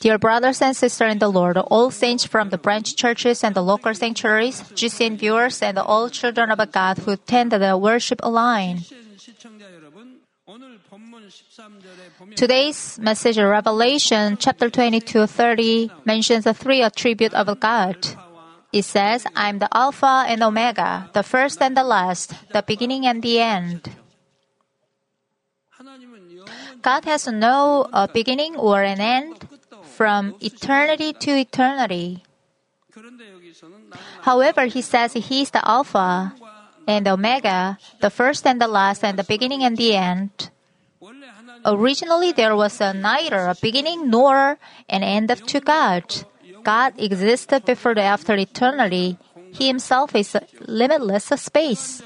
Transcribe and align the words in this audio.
Dear 0.00 0.18
brothers 0.18 0.62
and 0.62 0.74
sisters 0.74 1.12
in 1.12 1.18
the 1.18 1.28
Lord, 1.28 1.58
all 1.58 1.90
saints 1.90 2.24
from 2.24 2.48
the 2.48 2.56
branch 2.56 2.96
churches 2.96 3.44
and 3.44 3.54
the 3.54 3.62
local 3.62 3.92
sanctuaries, 3.92 4.62
GCN 4.72 5.18
viewers, 5.18 5.60
and 5.60 5.78
all 5.78 6.08
children 6.08 6.50
of 6.50 6.72
God 6.72 6.98
who 6.98 7.12
attend 7.12 7.52
the 7.52 7.76
worship 7.76 8.24
line. 8.24 8.80
Today's 12.36 12.98
message 12.98 13.36
of 13.36 13.48
Revelation 13.48 14.38
chapter 14.38 14.70
22 14.70 15.26
30 15.26 15.90
mentions 16.06 16.44
the 16.44 16.54
three 16.54 16.82
attributes 16.82 17.34
of 17.34 17.60
God. 17.60 17.96
It 18.72 18.84
says, 18.84 19.26
I 19.36 19.50
am 19.50 19.58
the 19.58 19.68
Alpha 19.76 20.24
and 20.26 20.42
Omega, 20.42 21.10
the 21.12 21.22
first 21.22 21.60
and 21.60 21.76
the 21.76 21.84
last, 21.84 22.32
the 22.52 22.62
beginning 22.62 23.04
and 23.04 23.22
the 23.22 23.40
end. 23.40 23.99
God 26.82 27.04
has 27.04 27.26
no 27.26 27.86
uh, 27.92 28.06
beginning 28.06 28.56
or 28.56 28.82
an 28.82 29.00
end 29.00 29.48
from 29.82 30.34
eternity 30.40 31.12
to 31.12 31.36
eternity. 31.36 32.22
However, 34.22 34.64
he 34.66 34.82
says 34.82 35.12
he 35.12 35.42
is 35.42 35.50
the 35.50 35.66
Alpha 35.66 36.32
and 36.86 37.06
the 37.06 37.12
Omega, 37.12 37.78
the 38.00 38.10
first 38.10 38.46
and 38.46 38.60
the 38.60 38.68
last, 38.68 39.04
and 39.04 39.18
the 39.18 39.24
beginning 39.24 39.62
and 39.62 39.76
the 39.76 39.94
end. 39.94 40.50
Originally, 41.64 42.32
there 42.32 42.56
was 42.56 42.80
a 42.80 42.94
neither 42.94 43.46
a 43.46 43.54
beginning 43.60 44.08
nor 44.08 44.58
an 44.88 45.02
end 45.02 45.28
to 45.46 45.60
God. 45.60 46.04
God 46.62 46.94
existed 46.98 47.64
before 47.64 47.92
and 47.92 48.00
after 48.00 48.34
eternity. 48.36 49.18
He 49.52 49.66
himself 49.66 50.14
is 50.14 50.36
limitless 50.66 51.24
space. 51.36 52.02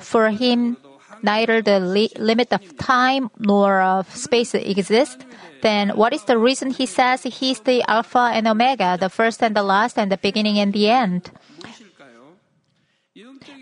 For 0.00 0.28
him, 0.30 0.76
neither 1.22 1.62
the 1.62 1.80
li- 1.80 2.12
limit 2.18 2.52
of 2.52 2.76
time 2.78 3.30
nor 3.38 3.80
of 3.80 4.14
space 4.14 4.54
exist, 4.54 5.24
then 5.62 5.90
what 5.90 6.12
is 6.12 6.24
the 6.24 6.38
reason 6.38 6.70
he 6.70 6.86
says 6.86 7.22
he 7.22 7.50
is 7.50 7.60
the 7.60 7.82
Alpha 7.88 8.30
and 8.32 8.46
Omega, 8.46 8.96
the 8.98 9.08
first 9.08 9.42
and 9.42 9.56
the 9.56 9.62
last, 9.62 9.98
and 9.98 10.10
the 10.10 10.18
beginning 10.18 10.58
and 10.58 10.72
the 10.72 10.88
end? 10.88 11.30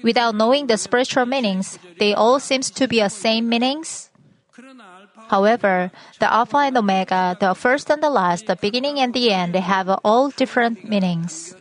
Without 0.03 0.35
knowing 0.35 0.67
the 0.67 0.77
spiritual 0.77 1.27
meanings, 1.27 1.79
they 1.99 2.13
all 2.13 2.39
seem 2.39 2.61
to 2.61 2.87
be 2.87 3.01
the 3.01 3.09
same 3.09 3.49
meanings. 3.49 4.11
However, 5.29 5.91
the 6.21 6.33
Alpha 6.33 6.59
and 6.59 6.77
Omega, 6.77 7.37
the 7.41 7.55
first 7.55 7.91
and 7.91 8.03
the 8.03 8.11
last, 8.11 8.47
the 8.47 8.57
beginning 8.57 9.01
and 9.01 9.13
the 9.13 9.33
end, 9.33 9.55
they 9.55 9.61
have 9.61 9.89
all 10.05 10.31
different 10.31 10.89
meanings. 10.89 11.57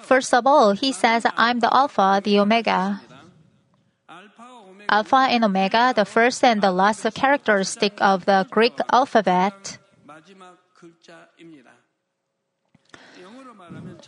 First 0.00 0.32
of 0.32 0.46
all, 0.46 0.72
he 0.72 0.92
says, 0.92 1.26
I'm 1.36 1.60
the 1.60 1.68
Alpha, 1.74 2.22
the 2.24 2.38
Omega. 2.38 3.02
Alpha 4.88 5.28
and 5.28 5.44
Omega, 5.44 5.92
the 5.94 6.04
first 6.04 6.42
and 6.42 6.62
the 6.62 6.72
last 6.72 7.06
characteristic 7.14 8.00
of 8.00 8.24
the 8.24 8.46
Greek 8.50 8.74
alphabet. 8.90 9.78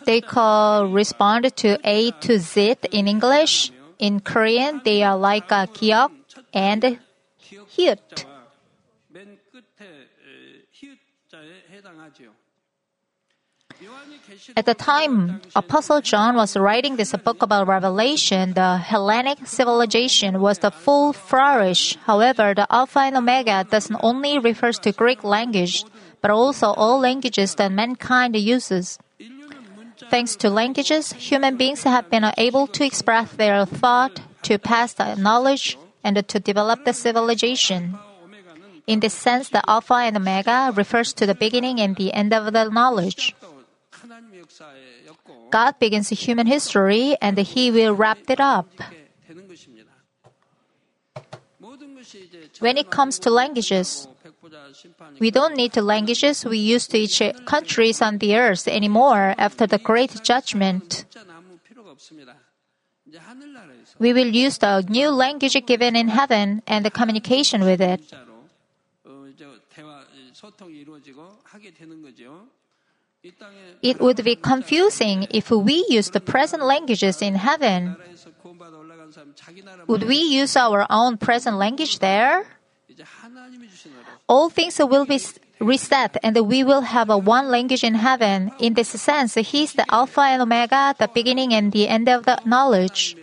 They 0.05 0.21
correspond 0.21 1.55
to 1.57 1.79
A 1.85 2.11
to 2.23 2.39
Z 2.39 2.77
in 2.91 3.09
English. 3.09 3.73
In 3.99 4.21
Korean, 4.21 4.81
they 4.83 5.03
are 5.03 5.19
like 5.19 5.51
a 5.51 5.67
기역 5.69 6.11
and 6.55 6.99
히읗. 7.41 8.25
At 14.57 14.67
the 14.67 14.75
time 14.75 15.41
Apostle 15.57 16.01
John 16.01 16.37
was 16.37 16.57
writing 16.57 16.97
this 16.97 17.13
book 17.13 17.43
about 17.43 17.67
Revelation, 17.67 18.55
the 18.55 18.77
Hellenic 18.79 19.47
civilization 19.47 20.41
was 20.41 20.59
the 20.59 20.71
full 20.71 21.13
flourish. 21.13 21.97
However, 22.05 22.55
the 22.55 22.67
Alpha 22.71 23.01
and 23.01 23.17
Omega 23.17 23.67
doesn't 23.69 23.99
only 24.03 24.39
refers 24.39 24.79
to 24.81 24.93
Greek 24.93 25.25
language, 25.25 25.85
but 26.21 26.31
also 26.31 26.69
all 26.75 27.01
languages 27.01 27.55
that 27.57 27.73
mankind 27.73 28.37
uses. 28.37 28.99
Thanks 30.11 30.37
to 30.37 30.51
languages, 30.51 31.13
human 31.13 31.57
beings 31.57 31.83
have 31.85 32.11
been 32.11 32.25
able 32.37 32.67
to 32.69 32.85
express 32.85 33.33
their 33.33 33.65
thought, 33.67 34.21
to 34.43 34.59
pass 34.59 34.95
the 34.95 35.15
knowledge, 35.17 35.79
and 36.03 36.17
to 36.27 36.41
develop 36.41 36.85
the 36.85 36.93
civilization. 36.93 37.99
In 38.87 39.01
this 39.01 39.15
sense, 39.15 39.51
the 39.51 39.63
Alpha 39.69 39.95
and 39.95 40.17
Omega 40.17 40.73
refers 40.75 41.13
to 41.15 41.27
the 41.27 41.35
beginning 41.35 41.81
and 41.81 41.95
the 41.97 42.13
end 42.13 42.33
of 42.33 42.53
the 42.53 42.69
knowledge. 42.71 43.35
God 45.51 45.79
begins 45.79 46.09
human 46.11 46.47
history 46.47 47.17
and 47.21 47.39
He 47.39 47.71
will 47.71 47.95
wrap 47.95 48.19
it 48.29 48.41
up. 48.41 48.69
When 52.61 52.77
it 52.77 52.91
comes 52.91 53.19
to 53.21 53.31
languages, 53.31 54.09
we 55.19 55.31
don't 55.31 55.55
need 55.55 55.73
the 55.73 55.83
languages 55.83 56.45
we 56.45 56.59
use 56.59 56.87
to 56.89 56.99
each 56.99 57.23
countries 57.47 58.03
on 58.03 58.19
the 58.19 58.37
earth 58.37 58.67
anymore 58.69 59.35
after 59.39 59.67
the 59.67 59.79
great 59.79 60.23
judgment. 60.23 61.05
We 63.99 64.13
will 64.13 64.29
use 64.29 64.59
the 64.59 64.83
new 64.89 65.11
language 65.11 65.57
given 65.67 65.97
in 65.97 66.09
heaven 66.09 66.63
and 66.67 66.85
the 66.85 66.91
communication 66.91 67.65
with 67.65 67.81
it. 67.81 68.03
It 73.83 74.01
would 74.01 74.25
be 74.25 74.37
confusing 74.37 75.27
if 75.31 75.51
we 75.51 75.85
use 75.89 76.11
the 76.11 76.21
present 76.21 76.63
languages 76.63 77.21
in 77.21 77.35
heaven. 77.35 77.97
Would 79.87 80.05
we 80.05 80.17
use 80.17 80.57
our 80.57 80.87
own 80.89 81.19
present 81.19 81.57
language 81.57 81.99
there? 81.99 82.47
All 84.29 84.49
things 84.49 84.79
will 84.79 85.05
be 85.05 85.21
reset 85.59 86.17
and 86.23 86.37
we 86.47 86.65
will 86.65 86.81
have 86.81 87.11
a 87.11 87.19
one 87.19 87.49
language 87.49 87.85
in 87.85 87.95
heaven. 87.95 88.53
In 88.59 88.75
this 88.75 88.89
sense, 88.89 89.35
He 89.35 89.65
is 89.65 89.75
the 89.75 89.85
Alpha 89.93 90.23
and 90.23 90.43
Omega, 90.43 90.95
the 90.99 91.09
beginning 91.09 91.53
and 91.53 91.73
the 91.73 91.89
end 91.89 92.09
of 92.09 92.25
the 92.25 92.41
knowledge. 92.45 93.17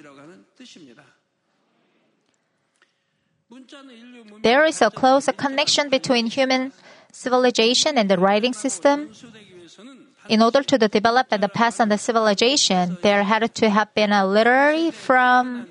There 4.44 4.64
is 4.66 4.82
a 4.82 4.92
close 4.92 5.30
connection 5.38 5.90
between 5.90 6.28
human 6.28 6.74
civilization 7.12 7.98
and 7.98 8.10
the 8.10 8.18
writing 8.18 8.54
system. 8.54 9.10
In 10.30 10.42
order 10.42 10.62
to 10.64 10.78
develop 10.78 11.28
and 11.32 11.54
pass 11.54 11.80
on 11.80 11.90
the 11.90 11.98
civilization, 11.98 12.98
there 13.02 13.24
had 13.24 13.54
to 13.56 13.70
have 13.70 13.94
been 13.94 14.12
a 14.12 14.28
literary 14.28 14.92
from 14.92 15.68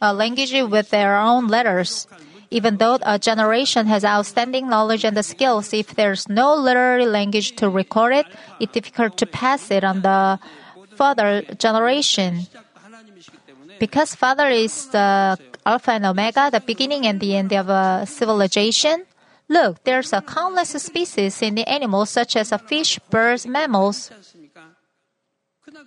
a 0.00 0.12
language 0.12 0.52
with 0.52 0.90
their 0.90 1.16
own 1.16 1.48
letters. 1.48 2.06
Even 2.50 2.78
though 2.78 2.98
a 3.02 3.18
generation 3.18 3.86
has 3.86 4.04
outstanding 4.04 4.68
knowledge 4.68 5.04
and 5.04 5.14
skills, 5.24 5.72
if 5.72 5.94
there's 5.94 6.28
no 6.28 6.54
literary 6.54 7.06
language 7.06 7.54
to 7.56 7.68
record 7.68 8.12
it, 8.12 8.26
it's 8.58 8.72
difficult 8.72 9.16
to 9.18 9.26
pass 9.26 9.70
it 9.70 9.84
on 9.84 10.02
the 10.02 10.38
further 10.96 11.42
generation. 11.58 12.46
Because 13.78 14.16
Father 14.16 14.48
is 14.48 14.88
the 14.88 15.38
Alpha 15.64 15.92
and 15.92 16.04
Omega, 16.04 16.50
the 16.50 16.60
beginning 16.60 17.06
and 17.06 17.20
the 17.20 17.36
end 17.36 17.52
of 17.52 17.68
a 17.68 18.04
civilization, 18.06 19.06
Look, 19.50 19.82
there's 19.82 20.12
a 20.12 20.22
countless 20.22 20.70
species 20.78 21.42
in 21.42 21.56
the 21.56 21.68
animals 21.68 22.10
such 22.10 22.36
as 22.36 22.54
fish, 22.68 23.00
birds, 23.10 23.48
mammals. 23.48 24.10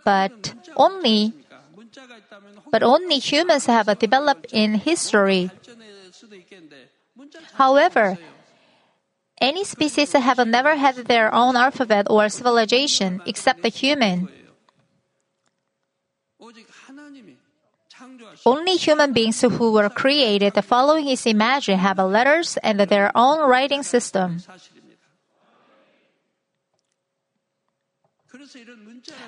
But 0.04 0.54
only 0.76 1.32
but 2.70 2.84
only 2.84 3.20
humans 3.20 3.68
have 3.68 3.88
developed 4.00 4.52
in 4.52 4.76
history. 4.76 5.50
However, 7.54 8.18
any 9.40 9.64
species 9.64 10.12
have 10.12 10.46
never 10.46 10.76
had 10.76 10.96
their 11.08 11.34
own 11.34 11.56
alphabet 11.56 12.08
or 12.10 12.28
civilization 12.28 13.22
except 13.26 13.62
the 13.64 13.70
human. 13.70 14.28
Only 18.46 18.76
human 18.76 19.14
beings 19.14 19.42
who 19.42 19.72
were 19.72 19.90
created 19.90 20.54
following 20.64 21.06
his 21.06 21.26
image 21.26 21.68
have 21.68 21.98
letters 21.98 22.58
and 22.64 22.80
their 22.80 23.12
own 23.16 23.40
writing 23.50 23.84
system. 23.84 24.42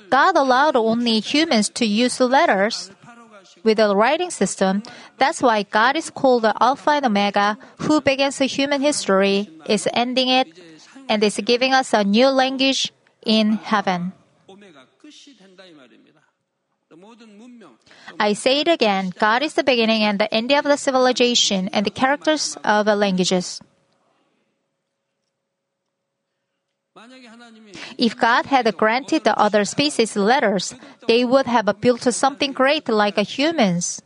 God 0.09 0.35
allowed 0.35 0.75
only 0.75 1.19
humans 1.19 1.69
to 1.69 1.85
use 1.85 2.19
letters 2.19 2.91
with 3.63 3.79
a 3.79 3.95
writing 3.95 4.29
system. 4.29 4.83
That's 5.17 5.41
why 5.41 5.63
God 5.63 5.95
is 5.95 6.09
called 6.09 6.43
the 6.43 6.53
Alpha 6.61 6.91
and 6.91 7.05
Omega, 7.05 7.57
who 7.81 8.01
begins 8.01 8.37
human 8.39 8.81
history, 8.81 9.49
is 9.67 9.87
ending 9.93 10.29
it, 10.29 10.47
and 11.09 11.23
is 11.23 11.39
giving 11.43 11.73
us 11.73 11.93
a 11.93 12.03
new 12.03 12.29
language 12.29 12.93
in 13.25 13.53
heaven. 13.57 14.13
I 18.19 18.33
say 18.33 18.61
it 18.61 18.67
again 18.67 19.13
God 19.17 19.41
is 19.41 19.53
the 19.53 19.63
beginning 19.63 20.03
and 20.03 20.19
the 20.19 20.33
end 20.33 20.51
of 20.51 20.63
the 20.63 20.77
civilization 20.77 21.69
and 21.69 21.85
the 21.85 21.91
characters 21.91 22.57
of 22.63 22.85
the 22.85 22.95
languages. 22.95 23.61
If 27.97 28.17
God 28.17 28.45
had 28.45 28.65
granted 28.77 29.23
the 29.23 29.37
other 29.37 29.65
species 29.65 30.15
letters, 30.15 30.73
they 31.07 31.25
would 31.25 31.45
have 31.45 31.81
built 31.81 32.01
something 32.01 32.53
great 32.53 32.87
like 32.87 33.17
humans. 33.17 34.01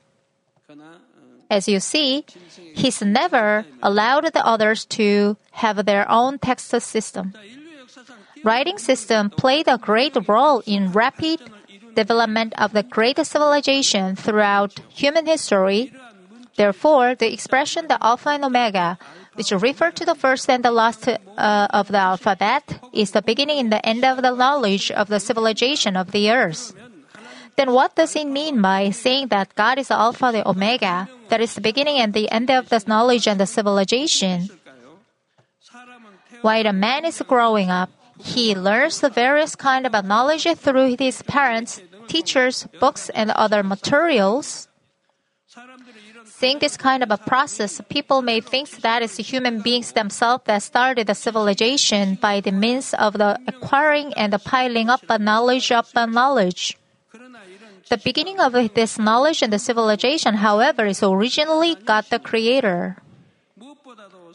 As 1.50 1.68
you 1.68 1.80
see, 1.80 2.26
He's 2.76 3.02
never 3.02 3.66
allowed 3.82 4.34
the 4.34 4.46
others 4.46 4.86
to 4.98 5.38
have 5.52 5.86
their 5.86 6.10
own 6.10 6.40
text 6.40 6.70
system. 6.70 7.34
Writing 8.44 8.78
system 8.78 9.30
played 9.30 9.68
a 9.68 9.78
great 9.78 10.16
role 10.28 10.64
in 10.66 10.92
rapid 10.92 11.42
development 11.96 12.54
of 12.58 12.74
the 12.74 12.84
greatest 12.84 13.32
civilization 13.32 14.16
throughout 14.16 14.80
human 14.90 15.26
history. 15.26 15.94
Therefore, 16.56 17.16
the 17.16 17.32
expression 17.32 17.88
the 17.88 18.04
Alpha 18.04 18.30
and 18.30 18.44
Omega, 18.44 18.98
which 19.36 19.52
refer 19.52 19.92
to 19.92 20.06
the 20.06 20.16
first 20.16 20.50
and 20.50 20.64
the 20.64 20.72
last 20.72 21.08
uh, 21.08 21.68
of 21.70 21.88
the 21.88 21.98
alphabet, 21.98 22.80
is 22.92 23.12
the 23.12 23.22
beginning 23.22 23.60
and 23.60 23.72
the 23.72 23.86
end 23.86 24.04
of 24.04 24.22
the 24.22 24.36
knowledge 24.36 24.92
of 24.92 25.08
the 25.08 25.20
civilization 25.20 25.96
of 25.96 26.12
the 26.12 26.32
earth. 26.32 26.76
Then 27.56 27.74
what 27.74 27.96
does 27.96 28.16
it 28.16 28.28
mean 28.28 28.62
by 28.62 28.90
saying 28.92 29.28
that 29.30 29.56
God 29.56 29.80
is 29.80 29.90
the 29.90 30.00
Alpha, 30.00 30.32
the 30.32 30.48
Omega, 30.48 31.10
that 31.28 31.42
is 31.42 31.56
the 31.56 31.62
beginning 31.62 32.00
and 32.00 32.14
the 32.14 32.32
end 32.32 32.50
of 32.50 32.70
the 32.70 32.82
knowledge 32.88 33.28
and 33.28 33.40
the 33.40 33.46
civilization? 33.46 34.50
While 36.42 36.68
a 36.68 36.72
man 36.72 37.04
is 37.04 37.22
growing 37.28 37.70
up, 37.70 37.90
he 38.20 38.54
learns 38.54 39.00
the 39.00 39.10
various 39.10 39.56
kind 39.56 39.88
of 39.88 40.06
knowledge 40.06 40.48
through 40.58 40.96
his 41.00 41.22
parents, 41.24 41.82
teachers, 42.08 42.68
books, 42.80 43.10
and 43.10 43.32
other 43.32 43.64
materials. 43.64 44.68
Seeing 46.26 46.60
this 46.60 46.78
kind 46.78 47.04
of 47.04 47.12
a 47.12 47.18
process, 47.18 47.82
people 47.90 48.22
may 48.22 48.40
think 48.40 48.70
that 48.82 49.02
it's 49.02 49.18
human 49.18 49.62
beings 49.62 49.94
themselves 49.94 50.44
that 50.46 50.64
started 50.64 51.08
the 51.08 51.16
civilization 51.16 52.16
by 52.16 52.40
the 52.40 52.52
means 52.52 52.94
of 52.94 53.14
the 53.14 53.40
acquiring 53.48 54.14
and 54.14 54.32
the 54.32 54.40
piling 54.40 54.90
up 54.90 55.04
of 55.10 55.20
knowledge 55.20 55.72
upon 55.72 56.14
knowledge. 56.14 56.78
The 57.90 57.98
beginning 57.98 58.40
of 58.40 58.54
this 58.76 59.00
knowledge 59.00 59.42
and 59.42 59.52
the 59.52 59.60
civilization, 59.60 60.36
however, 60.36 60.86
is 60.86 61.02
originally 61.02 61.76
God 61.76 62.06
the 62.10 62.20
Creator. 62.20 62.98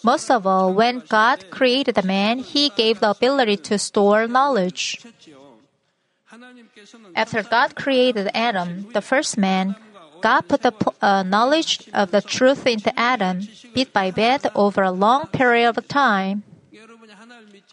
Most 0.04 0.30
of 0.30 0.46
all, 0.46 0.72
when 0.74 1.02
God 1.08 1.50
created 1.50 1.96
the 1.96 2.02
man, 2.04 2.38
he 2.38 2.68
gave 2.76 3.00
the 3.00 3.10
ability 3.10 3.56
to 3.72 3.78
store 3.78 4.28
knowledge. 4.28 5.00
After 7.16 7.42
God 7.42 7.74
created 7.74 8.30
Adam, 8.34 8.92
the 8.92 9.00
first 9.00 9.38
man, 9.38 9.76
God 10.20 10.48
put 10.48 10.62
the 10.62 10.72
uh, 11.00 11.22
knowledge 11.22 11.88
of 11.92 12.10
the 12.10 12.20
truth 12.20 12.66
into 12.66 12.92
Adam 12.98 13.48
bit 13.74 13.92
by 13.92 14.10
bit 14.10 14.44
over 14.54 14.82
a 14.82 14.92
long 14.92 15.26
period 15.28 15.76
of 15.76 15.88
time. 15.88 16.44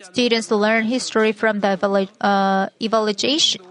Students 0.02 0.50
learn 0.52 0.86
history 0.86 1.32
from 1.32 1.60
the 1.60 1.76
uh, 2.22 2.70
evaluation, 2.80 3.62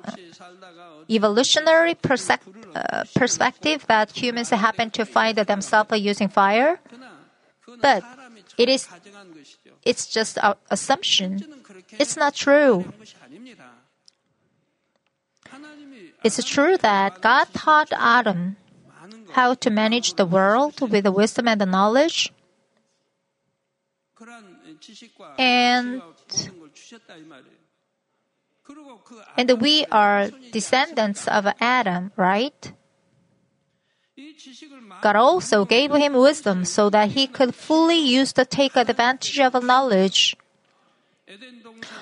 evolutionary 1.08 1.96
uh, 2.04 3.04
perspective 3.14 3.86
that 3.88 4.12
humans 4.12 4.50
happen 4.50 4.90
to 4.90 5.04
find 5.04 5.36
themselves 5.36 5.98
using 5.98 6.28
fire. 6.28 6.78
But 7.80 8.04
it 8.60 8.68
is 8.68 8.86
it's 9.84 10.06
just 10.06 10.36
an 10.36 10.54
assumption. 10.70 11.40
It's 11.98 12.16
not 12.16 12.34
true. 12.34 12.92
It's 16.22 16.44
true 16.44 16.76
that 16.76 17.22
God 17.22 17.48
taught 17.54 17.88
Adam 17.96 18.56
how 19.32 19.54
to 19.54 19.70
manage 19.70 20.14
the 20.14 20.26
world 20.26 20.80
with 20.92 21.04
the 21.04 21.12
wisdom 21.12 21.48
and 21.48 21.60
the 21.60 21.66
knowledge. 21.66 22.32
And 25.38 26.02
and 29.36 29.60
we 29.60 29.86
are 29.90 30.30
descendants 30.52 31.26
of 31.26 31.48
Adam, 31.60 32.12
right? 32.16 32.72
God 35.02 35.16
also 35.16 35.64
gave 35.64 35.92
him 35.92 36.14
wisdom 36.14 36.64
so 36.64 36.90
that 36.90 37.10
he 37.10 37.26
could 37.26 37.54
fully 37.54 37.98
use 37.98 38.32
to 38.34 38.44
take 38.44 38.76
advantage 38.76 39.38
of 39.40 39.62
knowledge. 39.62 40.36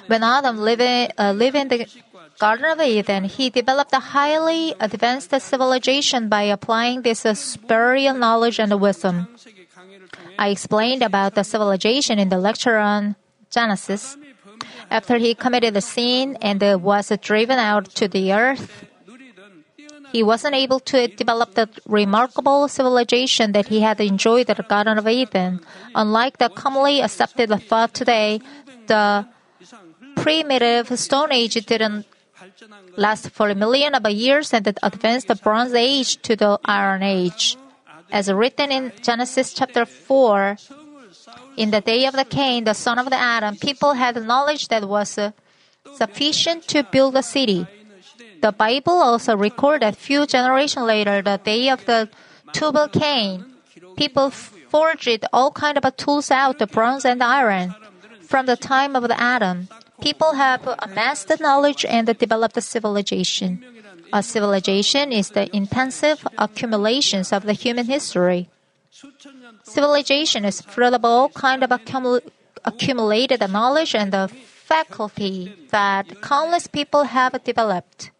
When 0.06 0.22
Adam 0.22 0.58
lived, 0.58 1.12
uh, 1.18 1.32
lived 1.32 1.56
in 1.56 1.68
the 1.68 1.86
Garden 2.38 2.64
of 2.66 2.80
Eden, 2.80 3.24
he 3.24 3.50
developed 3.50 3.92
a 3.92 3.98
highly 3.98 4.74
advanced 4.80 5.34
civilization 5.40 6.28
by 6.28 6.42
applying 6.42 7.02
this 7.02 7.20
superior 7.20 8.12
knowledge 8.12 8.58
and 8.58 8.80
wisdom. 8.80 9.28
I 10.38 10.50
explained 10.50 11.02
about 11.02 11.34
the 11.34 11.42
civilization 11.42 12.18
in 12.18 12.28
the 12.28 12.38
lecture 12.38 12.78
on 12.78 13.16
Genesis. 13.50 14.16
After 14.90 15.18
he 15.18 15.34
committed 15.34 15.74
the 15.74 15.80
sin 15.80 16.38
and 16.40 16.62
was 16.82 17.12
driven 17.20 17.58
out 17.58 17.90
to 17.96 18.08
the 18.08 18.32
earth, 18.32 18.84
he 20.12 20.22
wasn't 20.22 20.54
able 20.54 20.80
to 20.80 21.08
develop 21.08 21.54
the 21.54 21.68
remarkable 21.86 22.68
civilization 22.68 23.52
that 23.52 23.68
he 23.68 23.80
had 23.80 24.00
enjoyed 24.00 24.48
at 24.50 24.56
the 24.56 24.62
Garden 24.62 24.98
of 24.98 25.06
Eden. 25.06 25.60
Unlike 25.94 26.38
the 26.38 26.48
commonly 26.48 27.02
accepted 27.02 27.50
thought 27.68 27.94
today, 27.94 28.40
the 28.86 29.26
primitive 30.16 30.98
Stone 30.98 31.32
Age 31.32 31.54
didn't 31.66 32.06
last 32.96 33.30
for 33.30 33.48
a 33.48 33.54
million 33.54 33.94
of 33.94 34.10
years 34.10 34.52
and 34.52 34.66
it 34.66 34.78
advanced 34.82 35.28
the 35.28 35.36
Bronze 35.36 35.74
Age 35.74 36.20
to 36.22 36.36
the 36.36 36.58
Iron 36.64 37.02
Age. 37.02 37.56
As 38.10 38.32
written 38.32 38.72
in 38.72 38.92
Genesis 39.02 39.52
chapter 39.52 39.84
4, 39.84 40.56
in 41.56 41.70
the 41.70 41.80
day 41.80 42.06
of 42.06 42.14
the 42.14 42.24
Cain, 42.24 42.64
the 42.64 42.72
son 42.72 42.98
of 42.98 43.10
the 43.10 43.16
Adam, 43.16 43.56
people 43.56 43.92
had 43.92 44.16
knowledge 44.24 44.68
that 44.68 44.88
was 44.88 45.18
sufficient 45.94 46.66
to 46.68 46.82
build 46.84 47.16
a 47.16 47.22
city. 47.22 47.66
The 48.40 48.52
Bible 48.52 48.92
also 49.02 49.36
recorded 49.36 49.86
a 49.86 49.92
few 49.92 50.26
generations 50.26 50.86
later 50.86 51.22
the 51.22 51.40
day 51.42 51.68
of 51.68 51.84
the 51.86 52.08
Tubal 52.52 52.88
Cain. 52.88 53.44
People 53.96 54.30
forged 54.30 55.24
all 55.32 55.50
kind 55.50 55.78
of 55.78 55.96
tools 55.96 56.30
out 56.30 56.60
of 56.62 56.70
bronze 56.70 57.04
and 57.04 57.22
iron. 57.22 57.74
From 58.22 58.46
the 58.46 58.56
time 58.56 58.94
of 58.94 59.10
Adam, 59.10 59.68
people 60.00 60.34
have 60.34 60.62
amassed 60.78 61.28
the 61.28 61.38
knowledge 61.40 61.84
and 61.84 62.06
developed 62.06 62.62
civilization. 62.62 63.64
A 64.12 64.22
civilization 64.22 65.12
is 65.12 65.30
the 65.30 65.54
intensive 65.54 66.26
accumulations 66.38 67.32
of 67.32 67.42
the 67.44 67.52
human 67.52 67.86
history. 67.86 68.48
Civilization 69.64 70.44
is 70.44 70.60
fruit 70.62 70.94
of 70.94 71.04
all 71.04 71.28
kind 71.30 71.62
of 71.62 71.70
accumul- 71.70 72.22
accumulated 72.64 73.40
knowledge 73.50 73.94
and 73.94 74.12
the 74.12 74.28
faculty 74.28 75.52
that 75.70 76.20
countless 76.22 76.66
people 76.66 77.04
have 77.04 77.42
developed. 77.44 78.10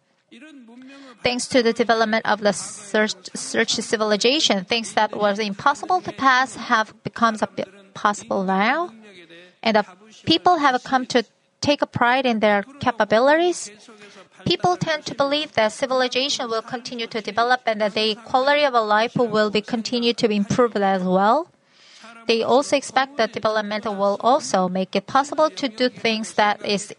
Thanks 1.21 1.47
to 1.47 1.61
the 1.61 1.73
development 1.73 2.25
of 2.25 2.39
the 2.39 2.53
search, 2.53 3.13
search 3.35 3.73
civilization, 3.73 4.63
things 4.63 4.93
that 4.93 5.15
was 5.15 5.39
impossible 5.39 6.01
to 6.01 6.11
pass 6.11 6.55
have 6.55 6.93
become 7.03 7.37
possible 7.93 8.43
now. 8.43 8.91
And 9.61 9.75
the 9.75 9.85
people 10.25 10.57
have 10.57 10.81
come 10.83 11.05
to 11.07 11.23
take 11.61 11.81
a 11.81 11.85
pride 11.87 12.25
in 12.25 12.39
their 12.39 12.63
capabilities. 12.79 13.71
People 14.45 14.77
tend 14.77 15.05
to 15.07 15.15
believe 15.15 15.53
that 15.53 15.73
civilization 15.73 16.49
will 16.49 16.61
continue 16.61 17.07
to 17.07 17.19
develop 17.21 17.61
and 17.65 17.81
that 17.81 17.93
the 17.93 18.15
quality 18.23 18.63
of 18.63 18.73
life 18.73 19.15
will 19.15 19.49
be 19.49 19.61
continue 19.61 20.13
to 20.13 20.27
be 20.27 20.37
improved 20.37 20.77
as 20.77 21.03
well. 21.03 21.51
They 22.27 22.43
also 22.43 22.77
expect 22.77 23.17
that 23.17 23.33
development 23.33 23.85
will 23.85 24.17
also 24.21 24.69
make 24.69 24.95
it 24.95 25.07
possible 25.07 25.49
to 25.49 25.67
do 25.67 25.89
things 25.89 26.33
that 26.35 26.65
is 26.65 26.93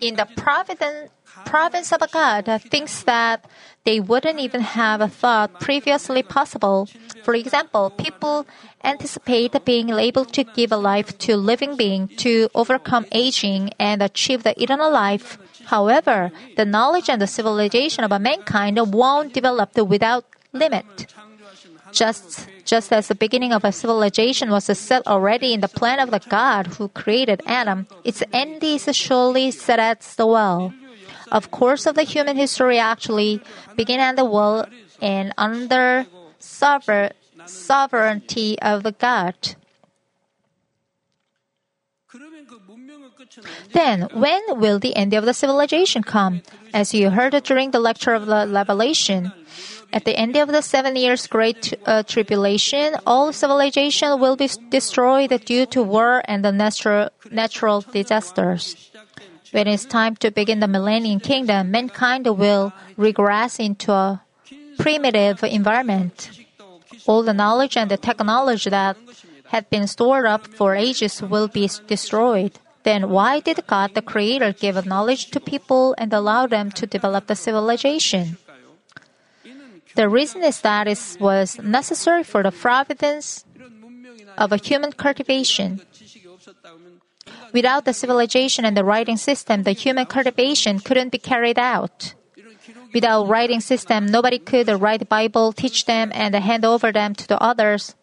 in 0.00 0.16
the 0.16 0.26
providence 0.36 1.10
province 1.44 1.92
of 1.92 2.02
God 2.12 2.46
thinks 2.70 3.02
that 3.04 3.44
they 3.84 4.00
wouldn't 4.00 4.38
even 4.38 4.60
have 4.60 5.00
a 5.00 5.08
thought 5.08 5.60
previously 5.60 6.22
possible. 6.22 6.88
For 7.24 7.34
example, 7.34 7.90
people 7.90 8.46
anticipate 8.84 9.64
being 9.64 9.90
able 9.90 10.24
to 10.26 10.44
give 10.44 10.72
a 10.72 10.76
life 10.76 11.16
to 11.18 11.36
living 11.36 11.76
being 11.76 12.08
to 12.18 12.48
overcome 12.54 13.06
aging 13.12 13.70
and 13.78 14.02
achieve 14.02 14.42
the 14.42 14.60
eternal 14.60 14.90
life. 14.90 15.38
However, 15.66 16.30
the 16.56 16.64
knowledge 16.64 17.08
and 17.08 17.20
the 17.20 17.26
civilization 17.26 18.04
of 18.04 18.20
mankind 18.20 18.78
won't 18.92 19.32
develop 19.32 19.76
without 19.76 20.24
limit. 20.52 21.14
Just, 21.92 22.48
just 22.64 22.92
as 22.92 23.08
the 23.08 23.14
beginning 23.14 23.52
of 23.52 23.64
a 23.64 23.72
civilization 23.72 24.50
was 24.50 24.64
set 24.64 25.06
already 25.06 25.54
in 25.54 25.60
the 25.60 25.68
plan 25.68 26.00
of 26.00 26.10
the 26.10 26.20
God 26.28 26.66
who 26.66 26.88
created 26.88 27.40
Adam, 27.46 27.86
its 28.04 28.22
end 28.32 28.62
is 28.62 28.88
surely 28.94 29.50
set 29.50 29.78
as 29.80 30.14
well. 30.18 30.72
Of 31.30 31.50
course, 31.50 31.86
of 31.86 31.94
the 31.94 32.02
human 32.02 32.36
history 32.36 32.78
actually 32.78 33.40
began 33.76 34.00
at 34.00 34.16
the 34.16 34.24
will 34.24 34.66
and 35.00 35.32
under 35.36 36.06
sovereign, 36.38 37.12
sovereignty 37.46 38.58
of 38.60 38.82
the 38.82 38.92
God. 38.92 39.34
Then, 43.72 44.08
when 44.12 44.40
will 44.58 44.78
the 44.78 44.96
end 44.96 45.12
of 45.12 45.24
the 45.24 45.34
civilization 45.34 46.02
come? 46.02 46.42
As 46.72 46.94
you 46.94 47.10
heard 47.10 47.34
during 47.44 47.70
the 47.70 47.80
lecture 47.80 48.14
of 48.14 48.26
the 48.26 48.48
Revelation, 48.48 49.32
at 49.92 50.04
the 50.04 50.16
end 50.16 50.36
of 50.36 50.48
the 50.48 50.62
seven 50.62 50.96
years 50.96 51.26
great 51.26 51.74
uh, 51.86 52.02
tribulation, 52.02 52.96
all 53.06 53.32
civilization 53.32 54.20
will 54.20 54.36
be 54.36 54.48
destroyed 54.70 55.30
due 55.44 55.66
to 55.66 55.82
war 55.82 56.22
and 56.26 56.44
the 56.44 56.52
natural, 56.52 57.10
natural 57.30 57.80
disasters. 57.80 58.90
When 59.52 59.66
it's 59.66 59.84
time 59.84 60.16
to 60.16 60.30
begin 60.30 60.60
the 60.60 60.68
millennium 60.68 61.20
kingdom, 61.20 61.70
mankind 61.70 62.26
will 62.26 62.72
regress 62.96 63.58
into 63.58 63.92
a 63.92 64.22
primitive 64.78 65.42
environment. 65.42 66.30
all 67.08 67.22
the 67.22 67.32
knowledge 67.32 67.76
and 67.76 67.90
the 67.90 67.96
technology 67.96 68.68
that 68.70 68.96
had 69.48 69.68
been 69.70 69.86
stored 69.86 70.26
up 70.26 70.46
for 70.46 70.76
ages 70.76 71.22
will 71.22 71.48
be 71.48 71.68
destroyed. 71.86 72.52
Then 72.82 73.08
why 73.08 73.40
did 73.40 73.66
God 73.66 73.94
the 73.94 74.02
Creator 74.02 74.52
give 74.52 74.84
knowledge 74.86 75.30
to 75.32 75.40
people 75.40 75.94
and 75.96 76.12
allow 76.12 76.46
them 76.46 76.70
to 76.72 76.86
develop 76.86 77.26
the 77.26 77.34
civilization? 77.34 78.36
The 79.96 80.08
reason 80.08 80.44
is 80.44 80.60
that 80.60 80.86
it 80.86 81.16
was 81.18 81.58
necessary 81.58 82.22
for 82.22 82.42
the 82.42 82.52
providence 82.52 83.44
of 84.36 84.52
a 84.52 84.56
human 84.56 84.92
cultivation. 84.92 85.80
Without 87.52 87.84
the 87.84 87.92
civilization 87.92 88.64
and 88.64 88.76
the 88.76 88.84
writing 88.84 89.16
system, 89.16 89.62
the 89.62 89.72
human 89.72 90.06
cultivation 90.06 90.80
couldn't 90.80 91.12
be 91.12 91.18
carried 91.18 91.58
out. 91.58 92.14
Without 92.92 93.28
writing 93.28 93.60
system, 93.60 94.06
nobody 94.06 94.38
could 94.38 94.68
write 94.68 95.08
Bible, 95.08 95.52
teach 95.52 95.84
them, 95.84 96.10
and 96.14 96.34
hand 96.34 96.64
over 96.64 96.92
them 96.92 97.14
to 97.14 97.26
the 97.26 97.40
others. 97.42 97.94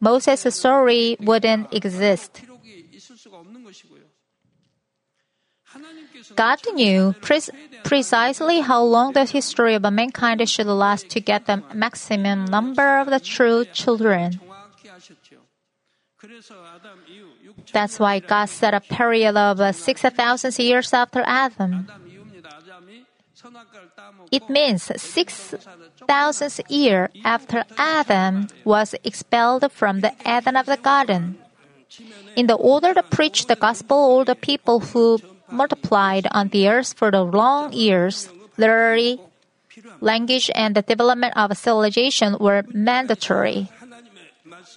Moses' 0.00 0.54
story 0.54 1.16
wouldn't 1.20 1.72
exist. 1.72 2.42
God 6.36 6.58
knew 6.74 7.14
pre- 7.20 7.40
precisely 7.84 8.60
how 8.60 8.82
long 8.82 9.12
the 9.12 9.24
history 9.24 9.74
of 9.74 9.82
mankind 9.82 10.48
should 10.48 10.66
last 10.66 11.08
to 11.10 11.20
get 11.20 11.46
the 11.46 11.62
maximum 11.72 12.44
number 12.46 12.98
of 12.98 13.08
the 13.08 13.20
true 13.20 13.64
children. 13.66 14.40
That's 17.72 17.98
why 17.98 18.20
God 18.20 18.48
set 18.48 18.74
a 18.74 18.80
period 18.80 19.36
of 19.36 19.60
uh, 19.60 19.72
6,000 19.72 20.58
years 20.58 20.92
after 20.92 21.22
Adam. 21.26 21.86
It 24.30 24.48
means 24.50 24.90
6,000 24.94 26.60
years 26.68 27.08
after 27.24 27.64
Adam 27.76 28.48
was 28.64 28.94
expelled 29.02 29.70
from 29.72 30.00
the 30.00 30.12
Eden 30.26 30.56
of 30.56 30.66
the 30.66 30.76
garden. 30.76 31.38
In 32.36 32.46
the 32.46 32.54
order 32.54 32.94
to 32.94 33.02
preach 33.02 33.46
the 33.46 33.56
gospel, 33.56 33.96
all 33.96 34.24
the 34.24 34.36
people 34.36 34.80
who 34.80 35.18
multiplied 35.50 36.28
on 36.30 36.48
the 36.48 36.68
earth 36.68 36.94
for 36.94 37.10
the 37.10 37.22
long 37.22 37.72
years, 37.72 38.28
literary, 38.56 39.18
language, 40.00 40.50
and 40.54 40.74
the 40.74 40.82
development 40.82 41.34
of 41.36 41.56
civilization 41.56 42.36
were 42.38 42.64
mandatory. 42.72 43.68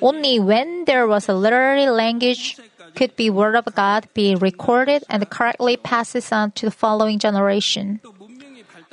Only 0.02 0.40
when 0.40 0.86
there 0.86 1.08
was 1.08 1.30
a 1.30 1.34
literary 1.34 1.88
language 1.88 2.58
could 2.96 3.16
be 3.16 3.30
word 3.30 3.56
of 3.56 3.66
God 3.76 4.08
be 4.14 4.36
recorded 4.36 5.04
and 5.10 5.30
correctly 5.30 5.78
passes 5.78 6.32
on 6.32 6.52
to 6.52 6.68
the 6.68 6.72
following 6.72 7.20
generation. 7.20 8.00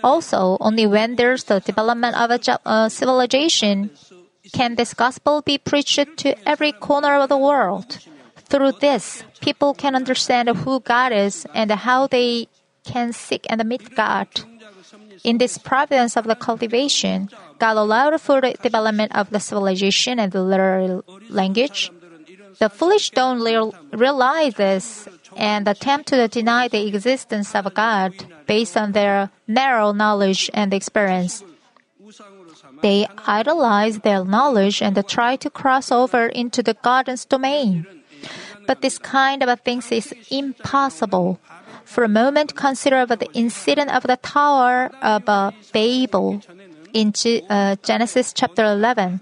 Also, 0.02 0.56
only 0.60 0.86
when 0.86 1.16
there's 1.16 1.44
the 1.44 1.60
development 1.60 2.16
of 2.16 2.30
a 2.30 2.40
uh, 2.64 2.88
civilization 2.88 3.90
can 4.52 4.74
this 4.74 4.94
gospel 4.94 5.42
be 5.42 5.58
preached 5.58 6.16
to 6.16 6.48
every 6.48 6.72
corner 6.72 7.16
of 7.16 7.28
the 7.28 7.36
world. 7.36 7.98
Through 8.48 8.72
this, 8.80 9.22
people 9.40 9.74
can 9.74 9.94
understand 9.94 10.48
who 10.48 10.80
God 10.80 11.12
is 11.12 11.46
and 11.54 11.70
how 11.70 12.06
they 12.06 12.48
can 12.84 13.12
seek 13.12 13.46
and 13.48 13.62
meet 13.68 13.94
God. 13.94 14.26
In 15.22 15.38
this 15.38 15.58
providence 15.58 16.16
of 16.16 16.24
the 16.24 16.34
cultivation, 16.34 17.28
God 17.58 17.76
allowed 17.76 18.20
for 18.20 18.40
the 18.40 18.54
development 18.54 19.14
of 19.14 19.30
the 19.30 19.38
civilization 19.38 20.18
and 20.18 20.32
the 20.32 20.42
literary 20.42 21.00
language. 21.28 21.92
The 22.60 22.68
foolish 22.68 23.10
don't 23.10 23.40
realize 23.90 24.54
this 24.54 25.08
and 25.34 25.66
attempt 25.66 26.08
to 26.08 26.28
deny 26.28 26.68
the 26.68 26.86
existence 26.86 27.54
of 27.54 27.72
God 27.72 28.12
based 28.46 28.76
on 28.76 28.92
their 28.92 29.30
narrow 29.48 29.92
knowledge 29.92 30.50
and 30.52 30.74
experience. 30.74 31.42
They 32.82 33.06
idolize 33.26 34.00
their 34.00 34.24
knowledge 34.24 34.82
and 34.82 34.92
try 35.08 35.36
to 35.36 35.48
cross 35.48 35.90
over 35.90 36.26
into 36.26 36.62
the 36.62 36.74
God's 36.74 37.24
domain. 37.24 37.86
But 38.66 38.82
this 38.82 38.98
kind 38.98 39.42
of 39.42 39.60
things 39.60 39.90
is 39.90 40.12
impossible. 40.30 41.40
For 41.84 42.04
a 42.04 42.08
moment, 42.08 42.56
consider 42.56 43.06
the 43.06 43.26
incident 43.32 43.90
of 43.90 44.02
the 44.04 44.16
Tower 44.16 44.90
of 45.00 45.24
Babel 45.72 46.42
in 46.92 47.14
uh, 47.48 47.76
Genesis 47.82 48.32
chapter 48.32 48.64
11. 48.64 49.20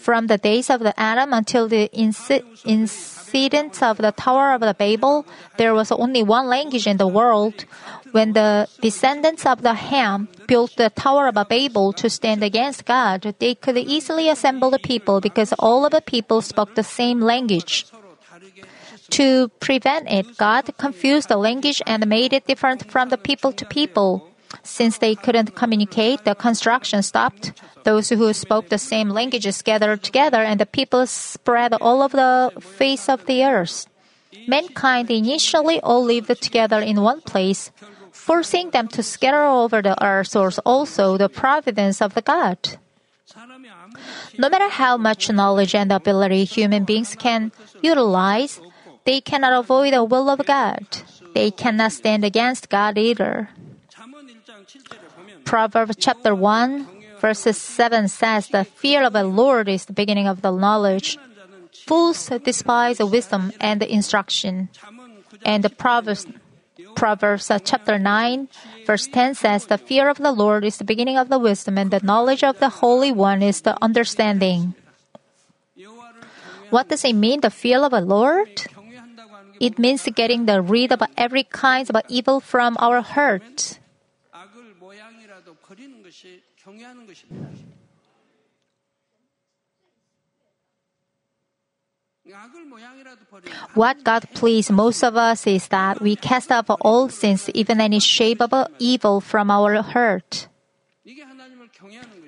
From 0.00 0.26
the 0.28 0.38
days 0.38 0.70
of 0.70 0.80
the 0.80 0.98
Adam 0.98 1.32
until 1.32 1.68
the 1.68 1.90
inci- 1.92 2.42
incident 2.64 3.82
of 3.82 3.98
the 3.98 4.12
Tower 4.12 4.54
of 4.54 4.60
the 4.62 4.74
Babel, 4.74 5.26
there 5.58 5.74
was 5.74 5.92
only 5.92 6.22
one 6.22 6.46
language 6.46 6.86
in 6.86 6.96
the 6.96 7.06
world. 7.06 7.66
When 8.12 8.32
the 8.32 8.66
descendants 8.80 9.44
of 9.44 9.62
the 9.62 9.74
Ham 9.74 10.28
built 10.48 10.76
the 10.76 10.90
Tower 10.90 11.28
of 11.28 11.34
Babel 11.48 11.92
to 11.94 12.08
stand 12.08 12.42
against 12.42 12.86
God, 12.86 13.34
they 13.38 13.54
could 13.54 13.76
easily 13.76 14.28
assemble 14.28 14.70
the 14.70 14.78
people 14.78 15.20
because 15.20 15.52
all 15.58 15.84
of 15.84 15.92
the 15.92 16.00
people 16.00 16.40
spoke 16.40 16.74
the 16.74 16.82
same 16.82 17.20
language. 17.20 17.86
To 19.10 19.48
prevent 19.60 20.10
it, 20.10 20.38
God 20.38 20.70
confused 20.78 21.28
the 21.28 21.36
language 21.36 21.82
and 21.86 22.06
made 22.06 22.32
it 22.32 22.46
different 22.46 22.90
from 22.90 23.10
the 23.10 23.18
people 23.18 23.52
to 23.52 23.66
people. 23.66 24.29
Since 24.62 24.98
they 24.98 25.14
couldn't 25.14 25.54
communicate, 25.54 26.24
the 26.24 26.34
construction 26.34 27.02
stopped. 27.02 27.52
Those 27.84 28.08
who 28.10 28.32
spoke 28.32 28.68
the 28.68 28.78
same 28.78 29.08
languages 29.10 29.62
gathered 29.62 30.02
together, 30.02 30.42
and 30.42 30.60
the 30.60 30.66
people 30.66 31.06
spread 31.06 31.74
all 31.74 32.02
over 32.02 32.16
the 32.16 32.60
face 32.60 33.08
of 33.08 33.26
the 33.26 33.44
earth. 33.44 33.86
Mankind 34.46 35.10
initially 35.10 35.80
all 35.80 36.04
lived 36.04 36.40
together 36.42 36.80
in 36.80 37.00
one 37.00 37.20
place. 37.20 37.70
Forcing 38.12 38.70
them 38.70 38.88
to 38.88 39.02
scatter 39.02 39.44
over 39.44 39.82
the 39.82 39.96
earth 40.02 40.34
was 40.34 40.58
also 40.60 41.16
the 41.16 41.28
providence 41.28 42.02
of 42.02 42.14
the 42.14 42.22
God. 42.22 42.58
No 44.38 44.48
matter 44.48 44.68
how 44.68 44.96
much 44.96 45.30
knowledge 45.30 45.74
and 45.74 45.92
ability 45.92 46.44
human 46.44 46.84
beings 46.84 47.14
can 47.14 47.52
utilize, 47.80 48.60
they 49.04 49.20
cannot 49.20 49.52
avoid 49.52 49.94
the 49.94 50.04
will 50.04 50.28
of 50.28 50.44
God. 50.44 50.84
They 51.34 51.50
cannot 51.50 51.92
stand 51.92 52.24
against 52.24 52.68
God 52.68 52.98
either. 52.98 53.48
Proverbs 55.50 55.96
chapter 55.98 56.32
1, 56.32 56.86
verses 57.18 57.58
7 57.58 58.06
says, 58.06 58.46
The 58.46 58.62
fear 58.62 59.02
of 59.02 59.14
the 59.14 59.24
Lord 59.24 59.68
is 59.68 59.84
the 59.84 59.92
beginning 59.92 60.28
of 60.28 60.42
the 60.42 60.52
knowledge. 60.52 61.18
Fools 61.90 62.30
despise 62.44 63.00
wisdom 63.00 63.50
and 63.58 63.82
instruction. 63.82 64.68
And 65.44 65.64
the 65.64 65.70
Proverbs, 65.70 66.28
Proverbs 66.94 67.50
chapter 67.64 67.98
9, 67.98 68.46
verse 68.86 69.08
10 69.08 69.34
says, 69.34 69.66
The 69.66 69.76
fear 69.76 70.08
of 70.08 70.18
the 70.18 70.30
Lord 70.30 70.64
is 70.64 70.78
the 70.78 70.86
beginning 70.86 71.18
of 71.18 71.28
the 71.28 71.38
wisdom, 71.40 71.78
and 71.78 71.90
the 71.90 71.98
knowledge 71.98 72.44
of 72.44 72.60
the 72.60 72.68
Holy 72.68 73.10
One 73.10 73.42
is 73.42 73.62
the 73.62 73.74
understanding. 73.82 74.74
What 76.70 76.88
does 76.88 77.04
it 77.04 77.16
mean, 77.16 77.40
the 77.40 77.50
fear 77.50 77.82
of 77.82 77.90
the 77.90 78.00
Lord? 78.00 78.70
It 79.58 79.80
means 79.80 80.06
getting 80.14 80.46
the 80.46 80.62
rid 80.62 80.92
of 80.92 81.02
every 81.16 81.42
kind 81.42 81.90
of 81.90 82.02
evil 82.08 82.38
from 82.38 82.76
our 82.78 83.00
heart. 83.02 83.79
What 93.74 94.04
God 94.04 94.28
pleases 94.34 94.70
most 94.70 95.02
of 95.02 95.16
us 95.16 95.46
is 95.46 95.68
that 95.68 96.00
we 96.00 96.16
cast 96.16 96.52
off 96.52 96.66
all 96.80 97.08
sins, 97.08 97.50
even 97.54 97.80
any 97.80 97.98
shape 97.98 98.40
of 98.40 98.52
evil, 98.78 99.20
from 99.20 99.50
our 99.50 99.82
heart. 99.82 100.48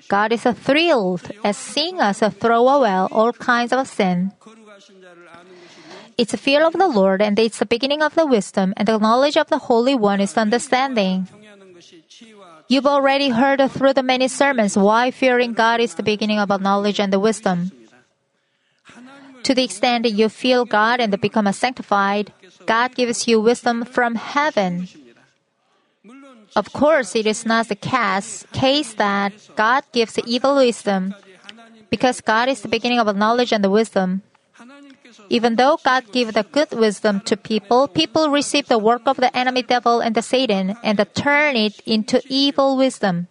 God 0.08 0.32
is 0.32 0.42
thrilled 0.42 1.30
at 1.44 1.54
seeing 1.54 2.00
us 2.00 2.20
throw 2.40 2.68
away 2.68 3.06
all 3.12 3.32
kinds 3.32 3.72
of 3.72 3.86
sin. 3.86 4.32
It's 6.18 6.32
the 6.32 6.38
fear 6.38 6.66
of 6.66 6.72
the 6.72 6.88
Lord, 6.88 7.22
and 7.22 7.38
it's 7.38 7.58
the 7.58 7.66
beginning 7.66 8.02
of 8.02 8.14
the 8.14 8.26
wisdom, 8.26 8.74
and 8.76 8.88
the 8.88 8.98
knowledge 8.98 9.36
of 9.36 9.48
the 9.48 9.58
Holy 9.58 9.94
One 9.94 10.20
is 10.20 10.34
the 10.34 10.40
understanding. 10.40 11.28
You've 12.72 12.88
already 12.88 13.28
heard 13.28 13.60
through 13.68 13.92
the 13.92 14.02
many 14.02 14.28
sermons 14.32 14.78
why 14.80 15.10
fearing 15.10 15.52
God 15.52 15.78
is 15.84 15.92
the 15.92 16.02
beginning 16.02 16.40
of 16.40 16.48
knowledge 16.56 16.96
and 16.98 17.12
the 17.12 17.20
wisdom. 17.20 17.68
To 19.44 19.52
the 19.52 19.62
extent 19.62 20.04
that 20.04 20.16
you 20.16 20.30
feel 20.30 20.64
God 20.64 20.96
and 20.96 21.12
become 21.20 21.46
a 21.46 21.52
sanctified, 21.52 22.32
God 22.64 22.94
gives 22.94 23.28
you 23.28 23.44
wisdom 23.44 23.84
from 23.84 24.14
heaven. 24.14 24.88
Of 26.56 26.72
course, 26.72 27.12
it 27.14 27.26
is 27.26 27.44
not 27.44 27.68
the 27.68 27.76
case, 27.76 28.46
case 28.56 28.94
that 28.94 29.36
God 29.54 29.84
gives 29.92 30.16
evil 30.24 30.56
wisdom, 30.56 31.14
because 31.90 32.24
God 32.24 32.48
is 32.48 32.62
the 32.62 32.72
beginning 32.72 33.00
of 33.00 33.14
knowledge 33.14 33.52
and 33.52 33.62
the 33.62 33.68
wisdom. 33.68 34.22
Even 35.28 35.56
though 35.56 35.78
God 35.82 36.12
gives 36.12 36.32
the 36.32 36.44
good 36.44 36.72
wisdom 36.72 37.20
to 37.26 37.36
people, 37.36 37.88
people 37.88 38.30
receive 38.30 38.68
the 38.68 38.78
work 38.78 39.02
of 39.06 39.16
the 39.16 39.34
enemy 39.36 39.62
devil 39.62 40.00
and 40.00 40.14
the 40.14 40.22
Satan 40.22 40.76
and 40.82 40.98
turn 41.14 41.56
it 41.56 41.80
into 41.86 42.20
evil 42.28 42.76
wisdom. 42.76 43.28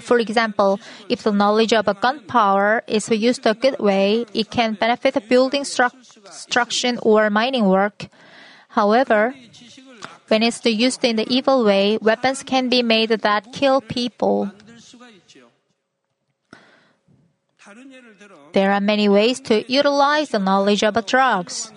For 0.00 0.18
example, 0.18 0.78
if 1.08 1.22
the 1.22 1.32
knowledge 1.32 1.72
of 1.72 1.88
a 1.88 1.94
gunpowder 1.94 2.82
is 2.86 3.08
used 3.08 3.46
a 3.46 3.54
good 3.54 3.78
way, 3.78 4.26
it 4.34 4.50
can 4.50 4.74
benefit 4.74 5.16
building 5.28 5.64
construction 5.64 6.98
or 7.02 7.30
mining 7.30 7.64
work. 7.64 8.08
However, 8.68 9.34
when 10.28 10.42
it's 10.42 10.64
used 10.64 11.04
in 11.04 11.16
the 11.16 11.26
evil 11.32 11.64
way, 11.64 11.98
weapons 12.02 12.42
can 12.42 12.68
be 12.68 12.82
made 12.82 13.10
that 13.10 13.52
kill 13.52 13.80
people. 13.80 14.50
There 18.56 18.72
are 18.72 18.80
many 18.80 19.06
ways 19.06 19.38
to 19.52 19.70
utilize 19.70 20.30
the 20.30 20.38
knowledge 20.38 20.82
about 20.82 21.06
drugs. 21.06 21.70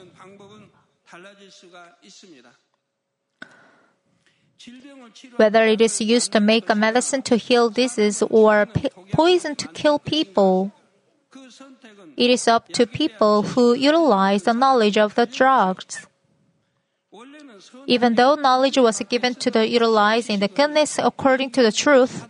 Whether 5.35 5.65
it 5.67 5.81
is 5.81 5.99
used 5.99 6.31
to 6.31 6.39
make 6.39 6.69
a 6.69 6.75
medicine 6.75 7.21
to 7.23 7.35
heal 7.35 7.69
disease 7.69 8.23
or 8.23 8.65
poison 9.11 9.57
to 9.57 9.67
kill 9.75 9.99
people, 9.99 10.71
it 12.15 12.29
is 12.31 12.47
up 12.47 12.69
to 12.71 12.87
people 12.87 13.43
who 13.43 13.73
utilize 13.75 14.43
the 14.43 14.53
knowledge 14.53 14.97
of 14.97 15.15
the 15.15 15.25
drugs. 15.25 16.07
Even 17.87 18.15
though 18.15 18.35
knowledge 18.35 18.77
was 18.77 19.03
given 19.09 19.35
to 19.35 19.51
the 19.51 19.67
utilized 19.67 20.29
in 20.29 20.39
the 20.39 20.47
goodness 20.47 20.97
according 20.97 21.51
to 21.51 21.61
the 21.61 21.73
truth, 21.73 22.23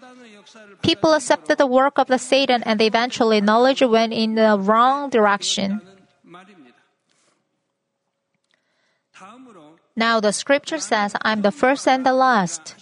People 0.82 1.14
accepted 1.14 1.58
the 1.58 1.68
work 1.68 1.98
of 1.98 2.08
the 2.08 2.18
Satan 2.18 2.64
and 2.64 2.82
eventually 2.82 3.42
knowledge 3.42 3.82
went 3.82 4.14
in 4.14 4.36
the 4.36 4.58
wrong 4.58 5.10
direction. 5.10 5.82
Now 9.96 10.20
the 10.20 10.32
scripture 10.32 10.80
says, 10.80 11.14
I'm 11.22 11.42
the 11.42 11.52
first 11.52 11.88
and 11.88 12.06
the 12.06 12.14
last. 12.14 12.76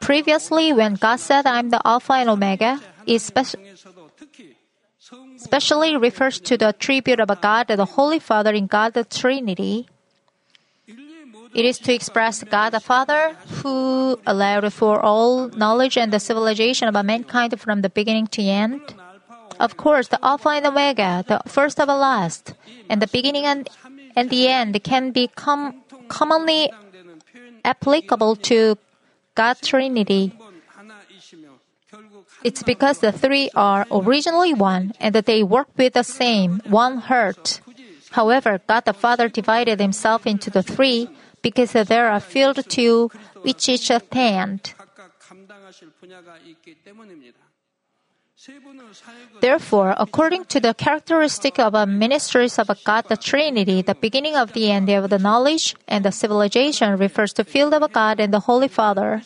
Previously, 0.00 0.72
when 0.72 0.94
God 0.94 1.20
said, 1.20 1.46
I'm 1.46 1.70
the 1.70 1.80
Alpha 1.84 2.14
and 2.14 2.28
Omega, 2.28 2.80
it 3.06 3.20
spe- 3.20 3.56
specially 5.36 5.96
refers 5.96 6.40
to 6.40 6.56
the 6.56 6.68
attribute 6.68 7.20
of 7.20 7.40
God, 7.40 7.68
the 7.68 7.84
Holy 7.84 8.18
Father 8.18 8.52
in 8.52 8.66
God, 8.66 8.94
the 8.94 9.04
Trinity. 9.04 9.88
It 11.56 11.64
is 11.64 11.78
to 11.88 11.94
express 11.94 12.44
God 12.44 12.76
the 12.76 12.80
Father 12.80 13.32
who 13.64 14.20
allowed 14.26 14.70
for 14.74 15.00
all 15.00 15.48
knowledge 15.48 15.96
and 15.96 16.12
the 16.12 16.20
civilization 16.20 16.86
of 16.86 16.94
mankind 17.02 17.58
from 17.58 17.80
the 17.80 17.88
beginning 17.88 18.26
to 18.36 18.42
end. 18.42 18.82
Of 19.58 19.78
course, 19.78 20.08
the 20.08 20.22
Alpha 20.22 20.50
and 20.50 20.66
Omega, 20.66 21.24
the 21.26 21.40
first 21.48 21.80
and 21.80 21.88
the 21.88 21.96
last, 21.96 22.52
and 22.90 23.00
the 23.00 23.06
beginning 23.06 23.46
and, 23.46 23.70
and 24.14 24.28
the 24.28 24.48
end 24.48 24.76
can 24.84 25.12
be 25.12 25.28
com- 25.28 25.80
commonly 26.08 26.70
applicable 27.64 28.36
to 28.52 28.76
God 29.34 29.56
Trinity. 29.62 30.36
It's 32.44 32.62
because 32.62 32.98
the 32.98 33.12
three 33.12 33.48
are 33.54 33.86
originally 33.90 34.52
one 34.52 34.92
and 35.00 35.14
that 35.14 35.24
they 35.24 35.42
work 35.42 35.68
with 35.78 35.94
the 35.94 36.04
same, 36.04 36.60
one 36.68 36.98
heart. 36.98 37.62
However, 38.10 38.60
God 38.68 38.84
the 38.84 38.92
Father 38.92 39.30
divided 39.30 39.80
himself 39.80 40.26
into 40.26 40.50
the 40.50 40.62
three 40.62 41.08
because 41.42 41.72
there 41.72 42.08
are 42.08 42.20
fields 42.20 42.66
to 42.66 43.10
which 43.42 43.68
each 43.68 43.90
attend. 43.90 44.74
Therefore, 49.40 49.94
according 49.98 50.44
to 50.46 50.60
the 50.60 50.74
characteristic 50.74 51.58
of 51.58 51.72
the 51.72 51.86
ministries 51.86 52.58
of 52.58 52.70
God 52.84 53.08
the 53.08 53.16
Trinity, 53.16 53.82
the 53.82 53.94
beginning 53.94 54.36
of 54.36 54.52
the 54.52 54.70
end 54.70 54.88
of 54.90 55.10
the 55.10 55.18
knowledge 55.18 55.74
and 55.88 56.04
the 56.04 56.12
civilization 56.12 56.96
refers 56.98 57.32
to 57.34 57.44
field 57.44 57.74
of 57.74 57.90
God 57.92 58.20
and 58.20 58.32
the 58.32 58.40
Holy 58.40 58.68
Father. 58.68 59.22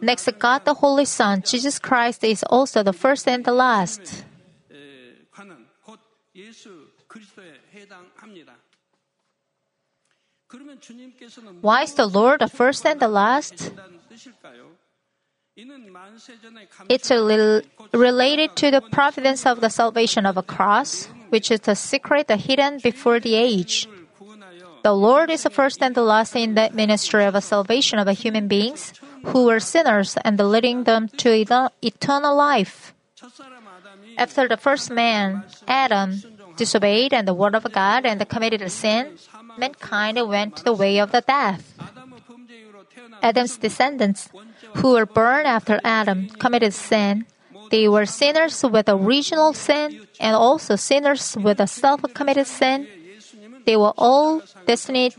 Next, 0.00 0.28
God 0.38 0.64
the 0.64 0.74
Holy 0.74 1.04
Son, 1.04 1.42
Jesus 1.42 1.78
Christ, 1.78 2.24
is 2.24 2.42
also 2.44 2.82
the 2.82 2.92
first 2.92 3.28
and 3.28 3.44
the 3.44 3.52
last. 3.52 4.24
Why 11.60 11.82
is 11.82 11.94
the 11.94 12.06
Lord 12.06 12.40
the 12.40 12.48
first 12.48 12.86
and 12.86 13.00
the 13.00 13.08
last? 13.08 13.72
It's 16.88 17.10
related 17.92 18.56
to 18.56 18.70
the 18.70 18.82
providence 18.92 19.46
of 19.46 19.60
the 19.60 19.70
salvation 19.70 20.26
of 20.26 20.36
a 20.36 20.42
cross, 20.42 21.08
which 21.30 21.50
is 21.50 21.60
the 21.60 21.74
secret 21.74 22.30
hidden 22.30 22.78
before 22.82 23.18
the 23.18 23.34
age. 23.34 23.88
The 24.82 24.94
Lord 24.94 25.30
is 25.30 25.42
the 25.42 25.50
first 25.50 25.82
and 25.82 25.94
the 25.94 26.02
last 26.02 26.36
in 26.36 26.54
the 26.54 26.70
ministry 26.72 27.24
of 27.24 27.32
the 27.32 27.40
salvation 27.40 27.98
of 27.98 28.06
human 28.18 28.46
beings 28.46 28.92
who 29.24 29.46
were 29.46 29.58
sinners 29.58 30.16
and 30.24 30.38
leading 30.38 30.84
them 30.84 31.08
to 31.18 31.34
eternal 31.34 32.36
life. 32.36 32.94
After 34.16 34.46
the 34.46 34.56
first 34.56 34.90
man, 34.90 35.42
Adam, 35.66 36.22
disobeyed 36.56 37.12
and 37.12 37.26
the 37.26 37.34
word 37.34 37.54
of 37.54 37.70
God 37.72 38.06
and 38.06 38.28
committed 38.28 38.62
a 38.62 38.70
sin, 38.70 39.18
mankind 39.58 40.18
went 40.28 40.64
the 40.64 40.72
way 40.72 40.98
of 40.98 41.12
the 41.12 41.20
death. 41.20 41.74
Adam's 43.22 43.56
descendants, 43.56 44.28
who 44.76 44.92
were 44.92 45.06
born 45.06 45.46
after 45.46 45.80
Adam, 45.84 46.28
committed 46.38 46.74
sin. 46.74 47.26
They 47.70 47.88
were 47.88 48.06
sinners 48.06 48.62
with 48.62 48.88
original 48.88 49.52
sin 49.52 50.06
and 50.20 50.36
also 50.36 50.76
sinners 50.76 51.36
with 51.36 51.60
a 51.60 51.66
self 51.66 52.02
committed 52.14 52.46
sin. 52.46 52.86
They 53.64 53.76
were 53.76 53.94
all 53.98 54.42
destined, 54.66 55.14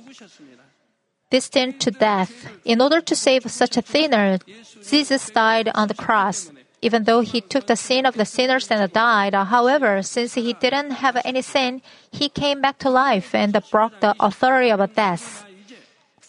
destined 1.29 1.81
to 1.81 1.91
death. 1.91 2.31
In 2.63 2.81
order 2.81 3.01
to 3.01 3.15
save 3.15 3.51
such 3.51 3.75
a 3.75 3.85
sinner, 3.85 4.39
Jesus 4.87 5.29
died 5.29 5.69
on 5.75 5.89
the 5.89 5.93
cross 5.93 6.51
even 6.87 7.03
though 7.03 7.19
he 7.19 7.41
took 7.41 7.67
the 7.67 7.75
sin 7.75 8.05
of 8.05 8.15
the 8.15 8.23
sinners 8.23 8.71
and 8.71 8.79
died. 8.93 9.35
Uh, 9.35 9.43
however, 9.43 10.01
since 10.01 10.35
he 10.35 10.53
didn't 10.53 11.03
have 11.03 11.19
any 11.25 11.41
sin, 11.41 11.81
he 12.11 12.29
came 12.29 12.61
back 12.61 12.79
to 12.79 12.89
life 12.89 13.35
and 13.35 13.51
broke 13.69 13.99
the 13.99 14.15
authority 14.21 14.71
of 14.71 14.79
death. 14.95 15.43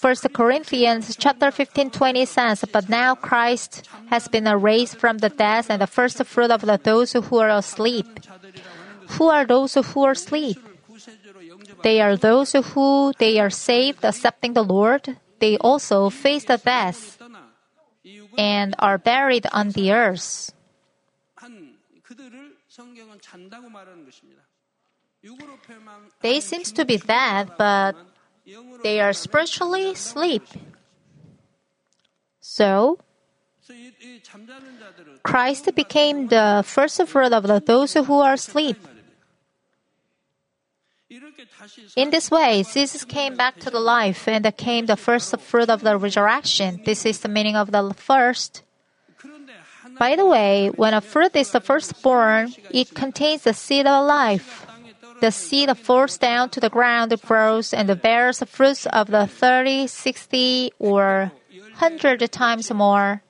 1 0.00 0.14
Corinthians 0.34 1.14
chapter 1.14 1.50
15 1.50 1.90
20 1.90 2.24
says, 2.24 2.64
But 2.72 2.88
now 2.88 3.14
Christ 3.14 3.86
has 4.10 4.26
been 4.26 4.50
raised 4.60 4.98
from 4.98 5.18
the 5.18 5.28
dead 5.30 5.66
and 5.68 5.80
the 5.80 5.86
first 5.86 6.18
fruit 6.26 6.50
of 6.50 6.62
the, 6.62 6.78
those 6.82 7.12
who 7.12 7.38
are 7.38 7.50
asleep. 7.50 8.06
Who 9.14 9.28
are 9.30 9.46
those 9.46 9.74
who 9.74 10.04
are 10.04 10.18
asleep? 10.18 10.58
They 11.82 12.00
are 12.00 12.16
those 12.16 12.52
who 12.74 13.12
they 13.18 13.38
are 13.38 13.50
saved, 13.50 14.04
accepting 14.04 14.54
the 14.54 14.66
Lord. 14.66 15.16
They 15.38 15.56
also 15.58 16.10
face 16.10 16.44
the 16.44 16.58
death 16.58 17.17
and 18.38 18.74
are 18.78 18.96
buried 18.96 19.46
on 19.52 19.70
the 19.72 19.92
earth. 19.92 20.54
They 26.22 26.40
seem 26.40 26.62
to 26.62 26.84
be 26.84 26.96
dead, 26.96 27.50
but 27.58 27.96
they 28.84 29.00
are 29.00 29.12
spiritually 29.12 29.90
asleep. 29.90 30.46
So, 32.40 32.98
Christ 35.24 35.74
became 35.74 36.28
the 36.28 36.62
first 36.64 37.02
fruit 37.08 37.32
of 37.32 37.66
those 37.66 37.92
who 37.94 38.20
are 38.20 38.34
asleep. 38.34 38.78
In 41.96 42.10
this 42.10 42.30
way, 42.30 42.62
Jesus 42.62 43.04
came 43.04 43.34
back 43.34 43.58
to 43.60 43.70
the 43.70 43.80
life 43.80 44.28
and 44.28 44.44
came 44.56 44.86
the 44.86 44.96
first 44.96 45.38
fruit 45.40 45.70
of 45.70 45.80
the 45.80 45.96
resurrection. 45.96 46.82
This 46.84 47.06
is 47.06 47.20
the 47.20 47.28
meaning 47.28 47.56
of 47.56 47.72
the 47.72 47.94
first. 47.96 48.62
By 49.98 50.16
the 50.16 50.26
way, 50.26 50.68
when 50.68 50.92
a 50.92 51.00
fruit 51.00 51.34
is 51.34 51.50
the 51.50 51.60
firstborn, 51.60 52.52
it 52.70 52.94
contains 52.94 53.42
the 53.42 53.54
seed 53.54 53.86
of 53.86 54.06
life. 54.06 54.66
The 55.20 55.32
seed 55.32 55.76
falls 55.78 56.18
down 56.18 56.50
to 56.50 56.60
the 56.60 56.68
ground, 56.68 57.12
grows, 57.22 57.72
and 57.72 57.88
bears 58.00 58.42
fruits 58.44 58.86
of 58.86 59.08
the 59.08 59.26
30, 59.26 59.86
60, 59.86 60.72
or 60.78 61.32
100 61.78 62.30
times 62.30 62.70
more. 62.70 63.22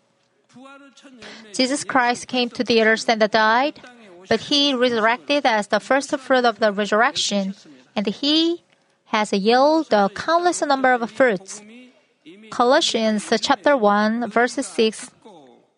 Jesus 1.55 1.85
Christ 1.85 2.27
came 2.27 2.51
to 2.51 2.65
the 2.65 2.83
earth 2.83 3.09
and 3.09 3.21
died. 3.31 3.81
But 4.29 4.41
he 4.41 4.75
resurrected 4.75 5.47
as 5.47 5.69
the 5.69 5.81
first 5.81 6.17
fruit 6.19 6.45
of 6.45 6.59
the 6.59 6.73
resurrection, 6.73 7.55
and 7.97 8.07
he 8.07 8.63
has 9.07 9.33
yielded 9.33 9.93
a 9.93 10.09
countless 10.11 10.63
number 10.63 10.93
of 10.93 11.11
fruits. 11.11 11.63
Colossians 12.51 13.33
chapter 13.41 13.77
1, 13.77 14.31
verse 14.31 14.55
6 14.55 15.11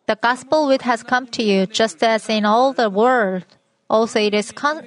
The 0.06 0.16
gospel 0.16 0.66
which 0.66 0.82
has 0.82 1.02
come 1.02 1.26
to 1.28 1.42
you, 1.42 1.66
just 1.66 2.02
as 2.02 2.28
in 2.28 2.44
all 2.44 2.72
the 2.72 2.90
world, 2.90 3.44
also 3.88 4.20
it 4.20 4.34
is 4.34 4.50
con- 4.50 4.86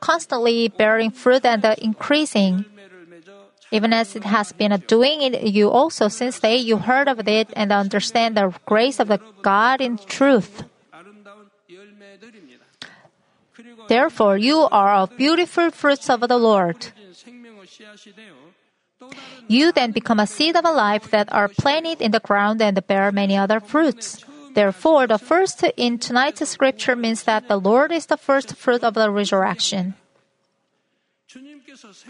constantly 0.00 0.68
bearing 0.68 1.10
fruit 1.10 1.44
and 1.44 1.64
increasing. 1.78 2.64
Even 3.70 3.92
as 3.92 4.14
it 4.14 4.24
has 4.24 4.52
been 4.52 4.72
doing 4.86 5.22
it, 5.22 5.42
you 5.42 5.68
also 5.68 6.08
since 6.08 6.38
they 6.38 6.56
you 6.56 6.76
heard 6.78 7.08
of 7.08 7.26
it 7.26 7.48
and 7.56 7.72
understand 7.72 8.36
the 8.36 8.54
grace 8.66 9.00
of 9.00 9.08
the 9.08 9.20
God 9.42 9.80
in 9.80 9.98
truth. 9.98 10.64
Therefore, 13.88 14.36
you 14.36 14.68
are 14.70 14.94
a 14.94 15.06
beautiful 15.06 15.70
fruits 15.70 16.08
of 16.10 16.20
the 16.20 16.38
Lord. 16.38 16.92
You 19.48 19.72
then 19.72 19.92
become 19.92 20.20
a 20.20 20.26
seed 20.26 20.56
of 20.56 20.64
a 20.64 20.72
life 20.72 21.10
that 21.10 21.32
are 21.32 21.48
planted 21.48 22.00
in 22.00 22.12
the 22.12 22.20
ground 22.20 22.62
and 22.62 22.86
bear 22.86 23.12
many 23.12 23.36
other 23.36 23.60
fruits. 23.60 24.24
Therefore, 24.54 25.06
the 25.06 25.18
first 25.18 25.64
in 25.76 25.98
tonight's 25.98 26.48
scripture 26.48 26.96
means 26.96 27.24
that 27.24 27.48
the 27.48 27.58
Lord 27.58 27.90
is 27.92 28.06
the 28.06 28.16
first 28.16 28.54
fruit 28.56 28.84
of 28.84 28.94
the 28.94 29.10
resurrection. 29.10 29.94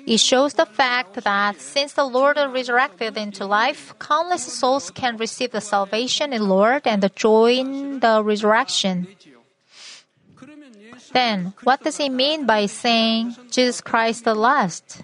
It 0.07 0.19
shows 0.19 0.55
the 0.55 0.67
fact 0.67 1.25
that 1.25 1.59
since 1.59 1.95
the 1.95 2.05
Lord 2.05 2.37
resurrected 2.37 3.17
into 3.17 3.47
life, 3.47 3.95
countless 3.99 4.45
souls 4.45 4.91
can 4.91 5.17
receive 5.17 5.53
the 5.53 5.63
salvation 5.63 6.35
in 6.35 6.49
Lord 6.49 6.87
and 6.87 7.01
join 7.17 8.01
the 8.01 8.23
resurrection. 8.23 9.09
Then, 11.14 11.55
what 11.62 11.83
does 11.83 11.96
he 11.96 12.11
mean 12.11 12.44
by 12.44 12.66
saying 12.66 13.37
Jesus 13.50 13.81
Christ 13.81 14.24
the 14.24 14.35
last? 14.35 15.03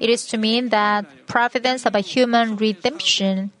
It 0.00 0.08
is 0.08 0.26
to 0.32 0.38
mean 0.38 0.70
that 0.70 1.04
providence 1.26 1.84
of 1.84 1.94
a 1.94 2.00
human 2.00 2.56
redemption 2.56 3.52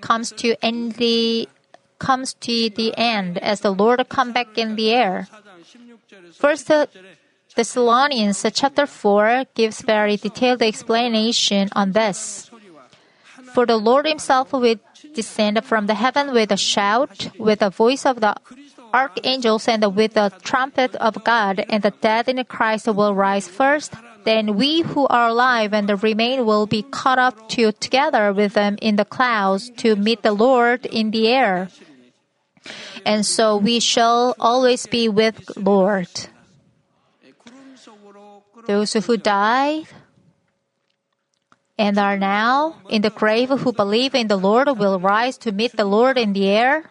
comes 0.00 0.32
to 0.40 0.56
end 0.64 0.96
the 0.96 1.48
comes 1.98 2.34
to 2.34 2.70
the 2.70 2.96
end 2.96 3.38
as 3.38 3.60
the 3.60 3.70
Lord 3.70 4.00
come 4.08 4.32
back 4.32 4.56
in 4.56 4.76
the 4.76 4.90
air. 4.90 5.28
First 6.32 6.68
the 6.68 6.88
Thessalonians 7.54 8.44
chapter 8.52 8.86
4 8.86 9.44
gives 9.54 9.82
very 9.82 10.16
detailed 10.16 10.62
explanation 10.62 11.68
on 11.72 11.92
this. 11.92 12.50
For 13.52 13.64
the 13.64 13.76
Lord 13.76 14.06
himself 14.06 14.52
will 14.52 14.76
descend 15.14 15.62
from 15.64 15.86
the 15.86 15.94
heaven 15.94 16.32
with 16.32 16.50
a 16.50 16.56
shout, 16.56 17.30
with 17.38 17.60
the 17.60 17.70
voice 17.70 18.04
of 18.04 18.20
the 18.20 18.34
archangels 18.94 19.66
and 19.66 19.82
with 19.96 20.14
the 20.14 20.30
trumpet 20.42 20.94
of 20.96 21.24
God, 21.24 21.66
and 21.68 21.82
the 21.82 21.90
dead 21.90 22.28
in 22.28 22.42
Christ 22.44 22.86
will 22.86 23.14
rise 23.14 23.48
first. 23.48 23.92
Then 24.24 24.54
we 24.56 24.80
who 24.80 25.06
are 25.08 25.28
alive 25.28 25.74
and 25.74 25.90
remain 26.02 26.46
will 26.46 26.66
be 26.66 26.82
caught 26.82 27.18
up 27.18 27.48
to 27.50 27.72
together 27.72 28.32
with 28.32 28.54
them 28.54 28.78
in 28.80 28.96
the 28.96 29.04
clouds 29.04 29.68
to 29.84 29.96
meet 29.96 30.22
the 30.22 30.32
Lord 30.32 30.86
in 30.86 31.10
the 31.10 31.28
air. 31.28 31.68
And 33.04 33.26
so 33.26 33.58
we 33.58 33.80
shall 33.80 34.34
always 34.40 34.86
be 34.86 35.10
with 35.10 35.56
Lord. 35.58 36.08
Those 38.66 38.94
who 38.94 39.18
died 39.18 39.84
and 41.76 41.98
are 41.98 42.16
now 42.16 42.76
in 42.88 43.02
the 43.02 43.10
grave 43.10 43.50
who 43.50 43.72
believe 43.72 44.14
in 44.14 44.28
the 44.28 44.38
Lord 44.38 44.68
will 44.78 44.98
rise 44.98 45.36
to 45.44 45.52
meet 45.52 45.76
the 45.76 45.84
Lord 45.84 46.16
in 46.16 46.32
the 46.32 46.48
air. 46.48 46.88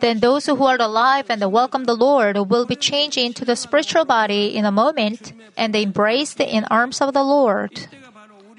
Then 0.00 0.20
those 0.20 0.46
who 0.46 0.64
are 0.64 0.80
alive 0.80 1.26
and 1.28 1.40
welcome 1.50 1.84
the 1.84 1.94
Lord 1.94 2.36
will 2.48 2.66
be 2.66 2.76
changed 2.76 3.18
into 3.18 3.44
the 3.44 3.56
spiritual 3.56 4.04
body 4.04 4.54
in 4.56 4.64
a 4.64 4.72
moment 4.72 5.32
and 5.56 5.74
embraced 5.74 6.40
in 6.40 6.64
arms 6.64 7.00
of 7.00 7.14
the 7.14 7.24
Lord. 7.24 7.88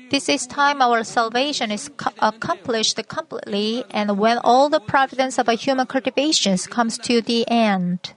This 0.09 0.29
is 0.29 0.47
time 0.47 0.81
our 0.81 1.03
salvation 1.03 1.69
is 1.69 1.89
co- 1.97 2.11
accomplished 2.19 2.95
completely 3.07 3.83
and 3.91 4.17
when 4.17 4.37
all 4.39 4.69
the 4.69 4.79
providence 4.79 5.37
of 5.37 5.49
our 5.49 5.55
human 5.55 5.85
cultivations 5.85 6.65
comes 6.65 6.97
to 6.99 7.21
the 7.21 7.47
end. 7.49 8.13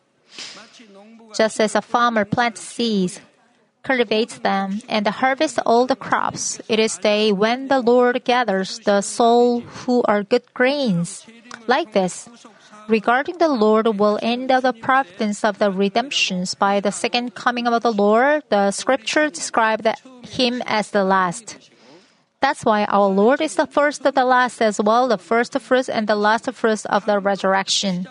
Just 1.35 1.61
as 1.61 1.75
a 1.75 1.83
farmer 1.83 2.25
plants 2.25 2.61
seeds, 2.61 3.21
cultivates 3.83 4.39
them, 4.39 4.81
and 4.89 5.07
harvests 5.07 5.59
all 5.65 5.87
the 5.87 5.97
crops, 5.97 6.61
it 6.69 6.79
is 6.79 6.99
day 6.99 7.33
when 7.33 7.69
the 7.69 7.81
Lord 7.81 8.25
gathers 8.25 8.79
the 8.81 9.01
soul 9.01 9.61
who 9.61 10.03
are 10.05 10.23
good 10.23 10.45
grains 10.55 11.27
like 11.67 11.93
this. 11.93 12.29
Regarding 12.89 13.39
the 13.39 13.49
Lord 13.49 13.87
will 13.99 14.19
end 14.21 14.51
of 14.51 14.63
the 14.63 14.73
providence 14.73 15.45
of 15.45 15.59
the 15.59 15.71
redemptions 15.71 16.55
by 16.55 16.81
the 16.81 16.91
second 16.91 17.35
coming 17.35 17.69
of 17.69 17.83
the 17.83 17.93
Lord, 17.93 18.43
the 18.49 18.73
scripture 18.73 19.31
described 19.31 19.87
him 20.23 20.63
as 20.67 20.91
the 20.91 21.05
last. 21.05 21.71
That's 22.41 22.65
why 22.65 22.85
our 22.87 23.07
Lord 23.07 23.41
is 23.41 23.55
the 23.55 23.67
first 23.67 24.05
of 24.07 24.15
the 24.15 24.25
last 24.25 24.61
as 24.61 24.81
well, 24.81 25.07
the 25.07 25.19
first 25.19 25.59
fruits 25.61 25.89
and 25.89 26.09
the 26.09 26.17
last 26.17 26.51
fruits 26.53 26.85
of 26.87 27.05
the 27.07 27.21
resurrection. 27.21 28.09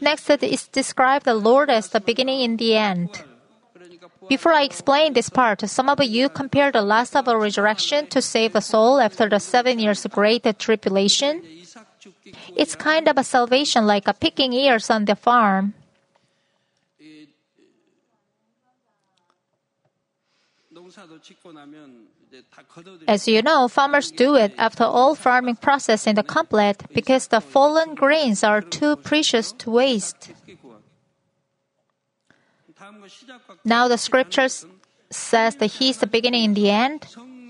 Next 0.00 0.30
it 0.30 0.42
is 0.42 0.68
described 0.68 1.26
the 1.26 1.34
Lord 1.34 1.68
as 1.68 1.88
the 1.88 2.00
beginning 2.00 2.42
and 2.42 2.58
the 2.58 2.76
end. 2.76 3.22
Before 4.28 4.52
I 4.52 4.62
explain 4.62 5.12
this 5.12 5.28
part, 5.28 5.60
some 5.68 5.90
of 5.90 6.00
you 6.02 6.28
compare 6.28 6.70
the 6.70 6.82
last 6.82 7.16
of 7.16 7.24
the 7.24 7.36
resurrection 7.36 8.06
to 8.08 8.22
save 8.22 8.52
the 8.52 8.60
soul 8.60 9.00
after 9.00 9.28
the 9.28 9.40
seven 9.40 9.78
years 9.78 10.06
great 10.06 10.46
tribulation 10.58 11.42
it's 12.56 12.74
kind 12.74 13.08
of 13.08 13.16
a 13.16 13.24
salvation 13.24 13.86
like 13.86 14.08
a 14.08 14.14
picking 14.14 14.52
ears 14.52 14.90
on 14.90 15.04
the 15.04 15.16
farm. 15.16 15.74
As 23.06 23.28
you 23.28 23.42
know, 23.42 23.68
farmers 23.68 24.10
do 24.10 24.36
it 24.36 24.54
after 24.58 24.84
all 24.84 25.14
farming 25.14 25.56
process 25.56 26.06
in 26.06 26.14
the 26.14 26.22
complete 26.22 26.82
because 26.92 27.28
the 27.28 27.40
fallen 27.40 27.94
grains 27.94 28.42
are 28.44 28.60
too 28.60 28.96
precious 28.96 29.52
to 29.52 29.70
waste. 29.70 30.32
Now 33.64 33.88
the 33.88 33.98
scriptures 33.98 34.66
says 35.10 35.56
that 35.56 35.66
he 35.66 35.90
is 35.90 35.98
the 35.98 36.06
beginning 36.06 36.44
and 36.44 36.56
the 36.56 36.70
end. 36.70 37.06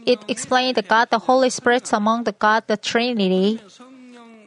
It 0.06 0.18
explained 0.28 0.76
that 0.76 0.88
God 0.88 1.10
the 1.10 1.18
Holy 1.18 1.50
Spirit 1.50 1.92
among 1.92 2.24
the 2.24 2.32
God 2.32 2.64
the 2.66 2.76
Trinity. 2.76 3.60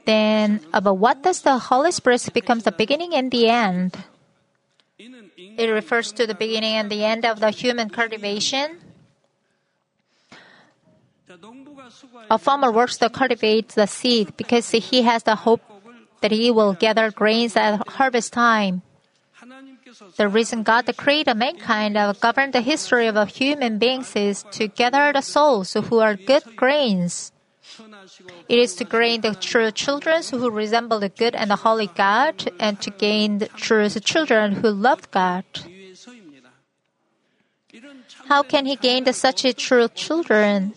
Then, 0.06 0.60
about 0.74 0.98
what 0.98 1.24
does 1.24 1.42
the 1.42 1.58
Holy 1.58 1.92
Spirit 1.92 2.28
become 2.34 2.60
the 2.60 2.72
beginning 2.72 3.16
and 3.16 3.32
the 3.32 3.48
end? 3.50 3.96
It 4.98 5.70
refers 5.70 6.12
to 6.14 6.28
the 6.28 6.36
beginning 6.36 6.76
and 6.76 6.90
the 6.90 7.04
end 7.04 7.26
of 7.26 7.40
the 7.40 7.52
human 7.52 7.90
cultivation. 7.90 8.80
A 12.30 12.38
farmer 12.38 12.72
works 12.72 12.98
to 12.98 13.10
cultivate 13.10 13.70
the 13.70 13.88
seed 13.88 14.36
because 14.38 14.72
he 14.72 15.02
has 15.04 15.24
the 15.24 15.36
hope 15.36 15.62
that 16.22 16.32
he 16.32 16.52
will 16.52 16.74
gather 16.74 17.12
grains 17.12 17.56
at 17.56 17.86
harvest 17.88 18.32
time. 18.34 18.82
The 20.16 20.28
reason 20.28 20.64
God 20.64 20.90
created 20.96 21.36
mankind 21.36 21.98
and 21.98 22.20
governed 22.20 22.54
the 22.54 22.62
history 22.62 23.08
of 23.08 23.30
human 23.30 23.78
beings 23.78 24.16
is 24.16 24.44
to 24.52 24.68
gather 24.68 25.12
the 25.12 25.22
souls 25.22 25.74
who 25.74 26.00
are 26.00 26.16
good 26.16 26.56
grains. 26.56 27.33
It 28.50 28.60
is 28.60 28.76
to 28.76 28.84
gain 28.84 29.22
the 29.22 29.36
true 29.36 29.72
children 29.72 30.24
who 30.30 30.50
resemble 30.50 31.00
the 31.00 31.10
good 31.10 31.36
and 31.36 31.50
the 31.50 31.56
holy 31.58 31.88
God, 31.88 32.52
and 32.60 32.80
to 32.82 32.90
gain 32.90 33.38
the 33.40 33.48
true 33.48 33.90
children 33.90 34.54
who 34.54 34.70
love 34.70 35.10
God. 35.12 35.46
How 38.28 38.44
can 38.44 38.66
he 38.66 38.76
gain 38.76 39.04
the 39.04 39.14
such 39.14 39.46
true 39.56 39.88
children? 39.90 40.74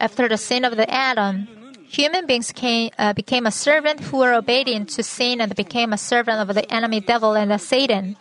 After 0.00 0.28
the 0.28 0.36
sin 0.36 0.64
of 0.64 0.76
the 0.76 0.90
Adam, 0.90 1.48
human 1.88 2.26
beings 2.26 2.52
came, 2.52 2.90
uh, 2.98 3.12
became 3.12 3.46
a 3.46 3.50
servant 3.50 4.00
who 4.00 4.18
were 4.18 4.34
obedient 4.34 4.88
to 4.90 5.02
sin 5.02 5.40
and 5.40 5.54
became 5.54 5.92
a 5.92 5.98
servant 5.98 6.40
of 6.40 6.54
the 6.54 6.66
enemy 6.72 7.00
devil 7.00 7.34
and 7.34 7.54
Satan. 7.60 8.16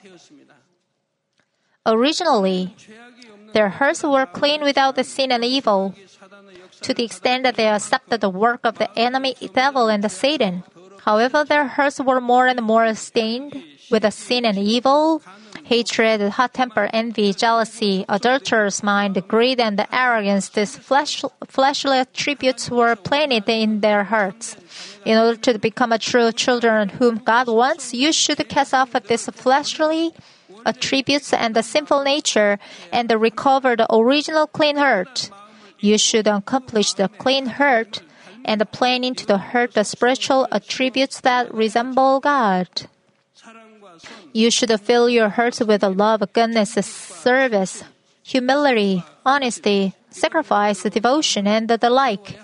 Originally, 1.86 2.76
their 3.54 3.70
hearts 3.70 4.04
were 4.04 4.26
clean 4.26 4.62
without 4.62 4.96
the 4.96 5.04
sin 5.04 5.32
and 5.32 5.44
evil 5.44 5.94
to 6.84 6.94
the 6.94 7.04
extent 7.04 7.44
that 7.44 7.56
they 7.56 7.68
accepted 7.68 8.22
the 8.22 8.30
work 8.30 8.62
of 8.64 8.78
the 8.78 8.90
enemy 8.98 9.36
devil 9.54 9.88
and 9.88 10.10
Satan. 10.12 10.64
However, 11.04 11.44
their 11.44 11.68
hearts 11.68 12.00
were 12.00 12.22
more 12.22 12.48
and 12.48 12.62
more 12.62 12.94
stained 12.96 13.62
with 13.92 14.04
the 14.04 14.12
sin 14.12 14.46
and 14.46 14.58
evil, 14.58 15.22
hatred, 15.64 16.22
hot 16.22 16.54
temper, 16.54 16.90
envy, 16.94 17.34
jealousy, 17.34 18.06
adulterous 18.08 18.82
mind, 18.84 19.22
greed, 19.28 19.60
and 19.60 19.78
the 19.78 19.88
arrogance. 19.94 20.50
These 20.50 20.78
flesh, 20.78 21.24
fleshly 21.48 22.00
attributes 22.00 22.70
were 22.70 22.96
planted 22.96 23.50
in 23.50 23.82
their 23.82 24.06
hearts. 24.06 24.56
In 25.06 25.18
order 25.18 25.36
to 25.52 25.60
become 25.60 25.92
a 25.92 26.00
true 26.00 26.32
children 26.32 26.90
whom 26.90 27.18
God 27.18 27.48
wants, 27.48 27.94
you 27.94 28.14
should 28.14 28.48
cast 28.48 28.74
off 28.74 28.94
these 29.08 29.26
fleshly 29.26 30.14
attributes 30.66 31.34
and 31.34 31.56
the 31.56 31.64
sinful 31.64 32.04
nature 32.04 32.60
and 32.92 33.12
recover 33.12 33.76
the 33.76 33.94
original 33.94 34.48
clean 34.48 34.78
heart. 34.78 35.30
You 35.84 35.98
should 35.98 36.28
accomplish 36.28 36.94
the 36.94 37.10
clean 37.10 37.60
heart 37.60 38.04
and 38.46 38.64
plan 38.72 39.04
into 39.04 39.26
the 39.26 39.52
heart 39.52 39.74
the 39.74 39.84
spiritual 39.84 40.48
attributes 40.50 41.20
that 41.20 41.54
resemble 41.54 42.22
God. 42.22 42.88
You 44.32 44.50
should 44.50 44.72
fill 44.80 45.10
your 45.10 45.28
heart 45.28 45.60
with 45.60 45.82
the 45.82 45.90
love, 45.90 46.24
goodness, 46.32 46.72
service, 46.72 47.84
humility, 48.24 49.04
honesty, 49.26 49.94
sacrifice, 50.10 50.84
devotion, 50.84 51.48
and 51.48 51.68
the 51.68 51.90
like. 51.90 52.40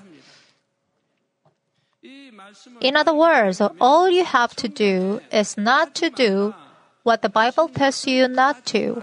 In 2.82 2.98
other 2.98 3.14
words, 3.14 3.62
all 3.80 4.10
you 4.10 4.26
have 4.26 4.54
to 4.58 4.68
do 4.68 5.22
is 5.32 5.56
not 5.58 5.96
to 5.96 6.10
do 6.10 6.54
what 7.04 7.22
the 7.22 7.30
Bible 7.30 7.70
tells 7.70 8.06
you 8.06 8.28
not 8.28 8.66
to. 8.76 9.02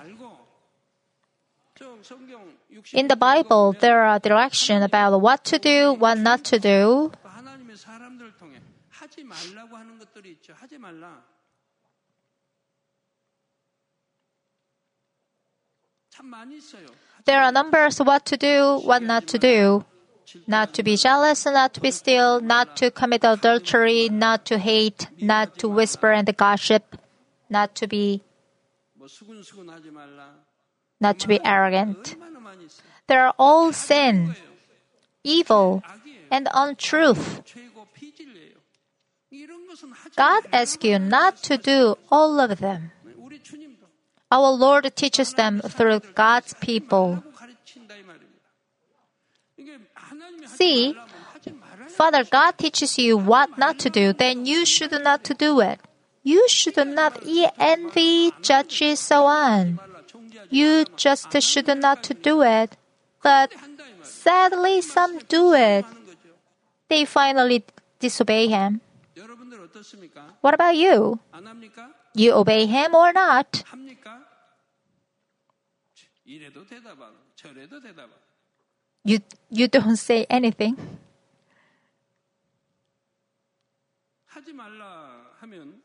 In 2.93 3.09
the 3.09 3.17
Bible, 3.17 3.73
there 3.79 4.03
are 4.03 4.19
directions 4.19 4.85
about 4.85 5.19
what 5.21 5.45
to 5.45 5.59
do, 5.59 5.95
what 5.95 6.19
not 6.19 6.45
to 6.45 6.59
do. 6.59 7.13
There 17.25 17.41
are 17.41 17.53
numbers 17.53 17.99
what 17.99 18.25
to 18.27 18.37
do, 18.37 18.81
what 18.85 19.03
not 19.03 19.27
to 19.29 19.39
do. 19.39 19.85
Not 20.47 20.75
to 20.75 20.83
be 20.83 20.97
jealous, 20.97 21.47
not 21.47 21.73
to 21.75 21.81
be 21.81 21.91
still, 21.91 22.41
not 22.41 22.77
to 22.79 22.91
commit 22.91 23.25
adultery, 23.25 24.09
not 24.11 24.45
to 24.47 24.59
hate, 24.59 25.09
not 25.21 25.59
to 25.59 25.69
whisper 25.69 26.11
and 26.11 26.37
gossip, 26.37 26.97
not 27.49 27.75
to 27.77 27.87
be 27.87 28.23
not 31.01 31.19
to 31.19 31.29
be 31.29 31.39
arrogant. 31.45 32.17
They 33.07 33.17
are 33.17 33.35
all 33.39 33.73
sin, 33.73 34.35
evil, 35.23 35.83
and 36.31 36.49
untruth. 36.53 37.43
God 40.17 40.45
asks 40.53 40.85
you 40.85 40.99
not 40.99 41.43
to 41.45 41.59
do 41.59 41.97
all 42.11 42.41
of 42.41 42.59
them. 42.59 42.93
Our 44.31 44.51
Lord 44.51 44.91
teaches 44.97 45.35
them 45.35 45.61
through 45.61 46.01
God's 46.15 46.55
people. 46.55 47.23
See, 50.47 50.97
Father 51.89 52.25
God 52.25 52.59
teaches 52.59 52.99
you 52.99 53.17
what 53.17 53.57
not 53.59 53.79
to 53.81 53.91
do, 53.91 54.13
then 54.13 54.47
you 54.47 54.67
should 54.67 54.93
not 55.03 55.25
to 55.25 55.35
do 55.35 55.61
it. 55.61 55.81
You 56.23 56.49
should 56.49 56.77
not 56.77 57.23
envy, 57.59 58.33
judge, 58.43 58.83
so 58.97 59.27
on 59.27 59.79
말라. 60.46 60.48
정죄하지 60.48 60.50
You 60.56 60.86
just 60.96 61.38
should 61.38 61.72
not 61.72 62.02
to 62.04 62.14
do 62.14 62.42
it. 62.44 62.78
But 63.24 63.56
한다 63.56 63.86
이 63.88 63.94
말. 63.94 64.06
sadly, 64.06 64.78
some 64.80 65.20
do 65.28 65.54
it. 65.54 65.86
하는 65.88 66.06
거죠. 66.06 66.30
They 66.90 67.04
finally 67.04 67.64
disobey 68.00 68.48
Him. 68.48 68.80
여러분들 69.16 69.62
어떻습니까? 69.62 70.38
What 70.44 70.56
about 70.56 70.76
you? 70.78 71.18
안 71.32 71.48
합니까? 71.48 71.94
You 72.18 72.34
obey 72.36 72.66
Him 72.68 72.96
or 72.96 73.12
not? 73.16 73.64
합니까? 73.66 74.26
이래도 76.26 76.66
대답하고 76.66 77.16
저래도 77.36 77.80
대답하고 77.80 78.20
You, 79.06 79.20
you 79.50 79.68
don't 79.68 79.94
say 79.94 80.26
anything. 80.32 80.78
하지 84.26 84.54
말라 84.54 85.30
하면 85.40 85.82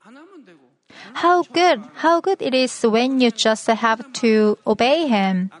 안 0.00 0.16
하면 0.16 0.44
되고 0.44 0.69
How 1.13 1.43
good, 1.43 1.81
how 1.95 2.21
good 2.21 2.41
it 2.41 2.53
is 2.53 2.81
when 2.83 3.19
you 3.19 3.31
just 3.31 3.67
have 3.67 4.11
to 4.13 4.57
obey 4.65 5.07
Him. 5.07 5.51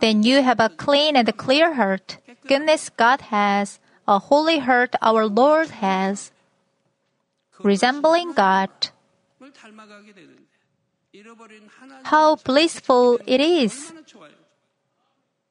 Then 0.00 0.22
you 0.22 0.42
have 0.42 0.60
a 0.60 0.68
clean 0.68 1.16
and 1.16 1.36
clear 1.36 1.74
heart. 1.74 2.18
Goodness 2.46 2.90
God 2.90 3.32
has, 3.32 3.78
a 4.06 4.18
holy 4.18 4.58
heart 4.58 4.94
our 5.02 5.26
Lord 5.26 5.70
has. 5.82 6.30
Resembling 7.62 8.32
God. 8.32 8.70
How 12.04 12.36
blissful 12.36 13.18
it 13.26 13.40
is. 13.40 13.92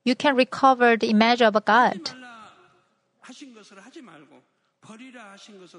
You 0.04 0.16
can 0.16 0.36
recover 0.36 0.96
the 0.96 1.10
image 1.10 1.42
of 1.42 1.58
God. 1.66 2.00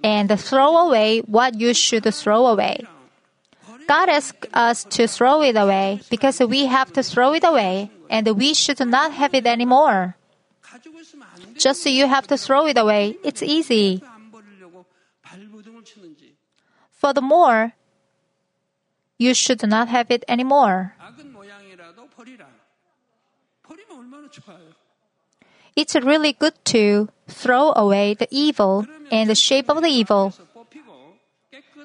And 0.02 0.40
throw 0.40 0.76
away 0.78 1.20
what 1.20 1.54
you 1.54 1.72
should 1.72 2.12
throw 2.12 2.46
away. 2.46 2.80
God 3.86 4.08
asks 4.08 4.48
us 4.52 4.84
to 4.84 5.06
throw 5.06 5.42
it 5.42 5.56
away 5.56 6.00
because 6.10 6.40
we 6.40 6.66
have 6.66 6.92
to 6.94 7.02
throw 7.02 7.34
it 7.34 7.44
away 7.44 7.90
and 8.10 8.26
we 8.36 8.54
should 8.54 8.80
not 8.84 9.12
have 9.12 9.34
it 9.34 9.46
anymore. 9.46 10.16
Just 11.56 11.82
so 11.82 11.88
you 11.88 12.06
have 12.06 12.26
to 12.28 12.36
throw 12.36 12.66
it 12.66 12.76
away. 12.76 13.16
It's 13.24 13.42
easy. 13.42 14.02
Furthermore, 16.92 17.72
you 19.18 19.34
should 19.34 19.66
not 19.66 19.88
have 19.88 20.10
it 20.10 20.24
anymore. 20.28 20.94
It's 25.76 25.94
really 25.94 26.32
good 26.32 26.54
to 26.72 27.08
throw 27.28 27.72
away 27.76 28.14
the 28.14 28.28
evil 28.30 28.86
and 29.10 29.28
the 29.28 29.34
shape 29.34 29.68
of 29.68 29.82
the 29.82 29.88
evil. 29.88 30.32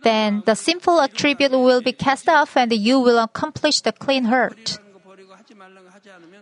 Then 0.04 0.44
the 0.46 0.56
sinful 0.56 1.00
attribute 1.00 1.52
will 1.52 1.82
be 1.82 1.94
cast 1.94 2.28
off 2.28 2.58
and 2.58 2.72
you 2.74 3.00
will 3.00 3.20
accomplish 3.20 3.82
the 3.82 3.92
clean 3.92 4.26
hurt. 4.26 4.80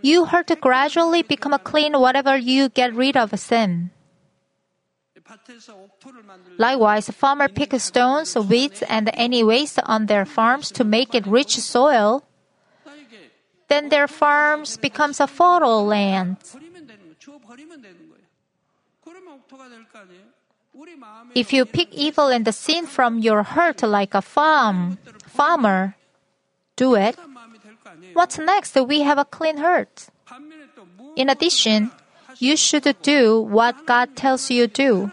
You 0.01 0.25
hurt 0.25 0.47
to 0.47 0.55
gradually 0.55 1.23
become 1.23 1.53
a 1.53 1.59
clean 1.59 1.93
whatever 1.99 2.37
you 2.37 2.69
get 2.69 2.93
rid 2.93 3.17
of 3.17 3.37
sin. 3.37 3.91
Likewise, 6.57 7.09
farmers 7.09 7.51
pick 7.53 7.79
stones, 7.79 8.35
weeds, 8.35 8.81
and 8.83 9.11
any 9.13 9.43
waste 9.43 9.79
on 9.83 10.07
their 10.07 10.25
farms 10.25 10.71
to 10.71 10.83
make 10.83 11.13
it 11.13 11.27
rich 11.27 11.57
soil. 11.59 12.23
Then 13.67 13.89
their 13.89 14.07
farms 14.07 14.77
becomes 14.77 15.19
a 15.19 15.27
fertile 15.27 15.85
land. 15.85 16.37
If 21.35 21.53
you 21.53 21.65
pick 21.65 21.93
evil 21.93 22.27
and 22.27 22.45
the 22.45 22.51
sin 22.51 22.85
from 22.85 23.19
your 23.19 23.43
heart 23.43 23.83
like 23.83 24.13
a 24.13 24.21
farm, 24.21 24.97
farmer, 25.27 25.95
do 26.75 26.95
it. 26.95 27.17
What's 28.13 28.37
next? 28.37 28.75
We 28.75 29.01
have 29.01 29.17
a 29.17 29.25
clean 29.25 29.57
heart. 29.57 30.07
In 31.15 31.29
addition, 31.29 31.91
you 32.37 32.55
should 32.55 32.87
do 33.01 33.41
what 33.41 33.85
God 33.85 34.15
tells 34.15 34.49
you 34.49 34.67
do. 34.67 35.11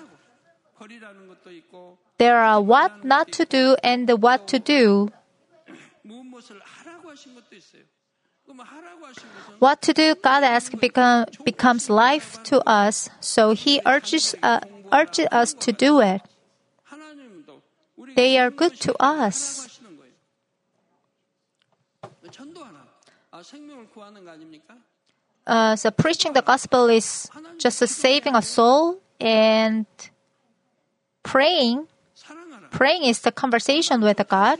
There 2.18 2.38
are 2.38 2.62
what 2.62 3.04
not 3.04 3.32
to 3.32 3.44
do 3.44 3.76
and 3.82 4.08
what 4.22 4.48
to 4.48 4.58
do. 4.58 5.10
What 9.58 9.82
to 9.82 9.92
do, 9.92 10.14
God 10.14 10.44
asks, 10.44 10.74
become, 10.74 11.26
becomes 11.44 11.90
life 11.90 12.42
to 12.44 12.60
us. 12.68 13.10
So 13.20 13.52
He 13.52 13.80
urges, 13.84 14.34
uh, 14.42 14.60
urge 14.92 15.20
us 15.30 15.54
to 15.54 15.72
do 15.72 16.00
it. 16.00 16.22
They 18.14 18.38
are 18.38 18.50
good 18.50 18.80
to 18.80 18.94
us. 19.00 19.80
Uh, 25.46 25.76
so 25.76 25.90
preaching 25.90 26.32
the 26.32 26.42
gospel 26.42 26.88
is 26.88 27.30
just 27.58 27.82
a 27.82 27.86
saving 27.86 28.34
a 28.34 28.42
soul 28.42 29.00
and 29.20 29.86
praying. 31.22 31.86
Praying 32.70 33.04
is 33.04 33.20
the 33.20 33.32
conversation 33.32 34.00
with 34.00 34.20
God 34.28 34.58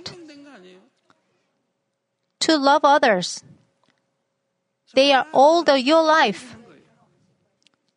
to 2.40 2.56
love 2.56 2.84
others. 2.84 3.42
They 4.94 5.12
are 5.12 5.26
all 5.32 5.64
the, 5.64 5.80
your 5.80 6.02
life. 6.02 6.56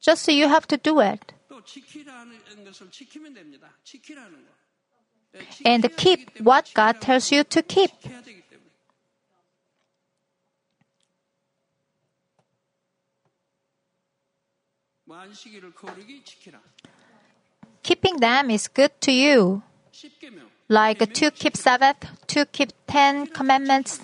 Just 0.02 0.24
so 0.24 0.32
you 0.32 0.48
have 0.48 0.68
to 0.68 0.78
do 0.78 1.00
it 1.00 1.34
and 5.65 5.95
keep 5.97 6.39
what 6.41 6.71
God 6.73 7.01
tells 7.01 7.32
you 7.32 7.43
to 7.43 7.62
keep. 7.62 7.91
Keeping 17.84 18.17
them 18.17 18.49
is 18.51 18.67
good 18.67 18.91
to 19.01 19.12
you. 19.12 19.63
Like 20.67 21.13
to 21.13 21.32
keep 21.32 21.58
Sabbath, 21.58 21.97
to 22.27 22.45
keep 22.45 22.71
Ten 22.88 23.25
Commandments. 23.27 24.01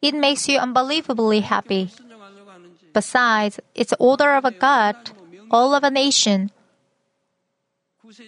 It 0.00 0.14
makes 0.14 0.48
you 0.48 0.58
unbelievably 0.58 1.40
happy. 1.40 1.90
Besides, 2.94 3.60
it's 3.74 3.92
order 3.98 4.32
of 4.32 4.58
God 4.58 4.96
all 5.50 5.74
of 5.74 5.84
a 5.84 5.90
nation, 5.90 6.50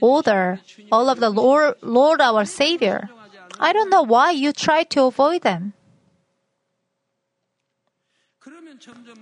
order 0.00 0.60
all 0.90 1.08
of 1.08 1.20
the 1.20 1.30
Lord, 1.30 1.76
Lord 1.82 2.20
our 2.20 2.44
Savior. 2.44 3.10
I 3.58 3.72
don't 3.72 3.90
know 3.90 4.02
why 4.02 4.30
you 4.30 4.52
try 4.52 4.82
to 4.84 5.04
avoid 5.04 5.42
them. 5.42 5.74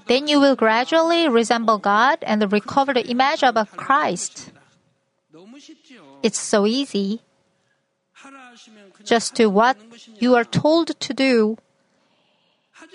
Then 0.07 0.27
you 0.27 0.41
will 0.41 0.57
gradually 0.57 1.29
resemble 1.29 1.79
God 1.79 2.19
and 2.23 2.53
recover 2.53 2.95
the 2.95 3.07
image 3.07 3.45
of 3.45 3.55
Christ. 3.77 4.53
It's 6.23 6.39
so 6.39 6.67
easy. 6.67 7.21
Just 9.05 9.35
do 9.35 9.49
what 9.49 9.77
you 10.19 10.35
are 10.35 10.45
told 10.45 10.99
to 11.01 11.15
do 11.15 11.57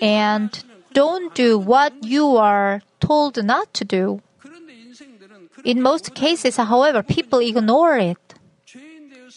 and 0.00 0.64
don't 0.92 1.34
do 1.34 1.58
what 1.58 1.92
you 2.02 2.36
are 2.36 2.82
told 3.00 3.42
not 3.44 3.72
to 3.74 3.84
do. 3.84 4.22
In 5.66 5.82
most 5.82 6.14
cases, 6.14 6.58
however, 6.58 7.02
people 7.02 7.40
ignore 7.40 7.98
it. 7.98 8.22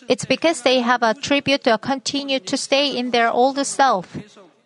It's 0.08 0.26
because 0.26 0.62
they 0.62 0.80
have 0.82 1.02
a 1.02 1.16
tribute 1.16 1.64
to 1.64 1.76
continue 1.80 2.40
to 2.40 2.56
stay 2.56 2.96
in 2.96 3.10
their 3.10 3.32
old 3.32 3.58
self, 3.66 4.16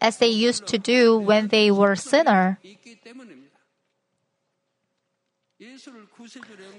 as 0.01 0.17
they 0.17 0.27
used 0.27 0.67
to 0.67 0.77
do 0.77 1.17
when 1.17 1.47
they 1.47 1.71
were 1.71 1.95
sinner. 1.95 2.59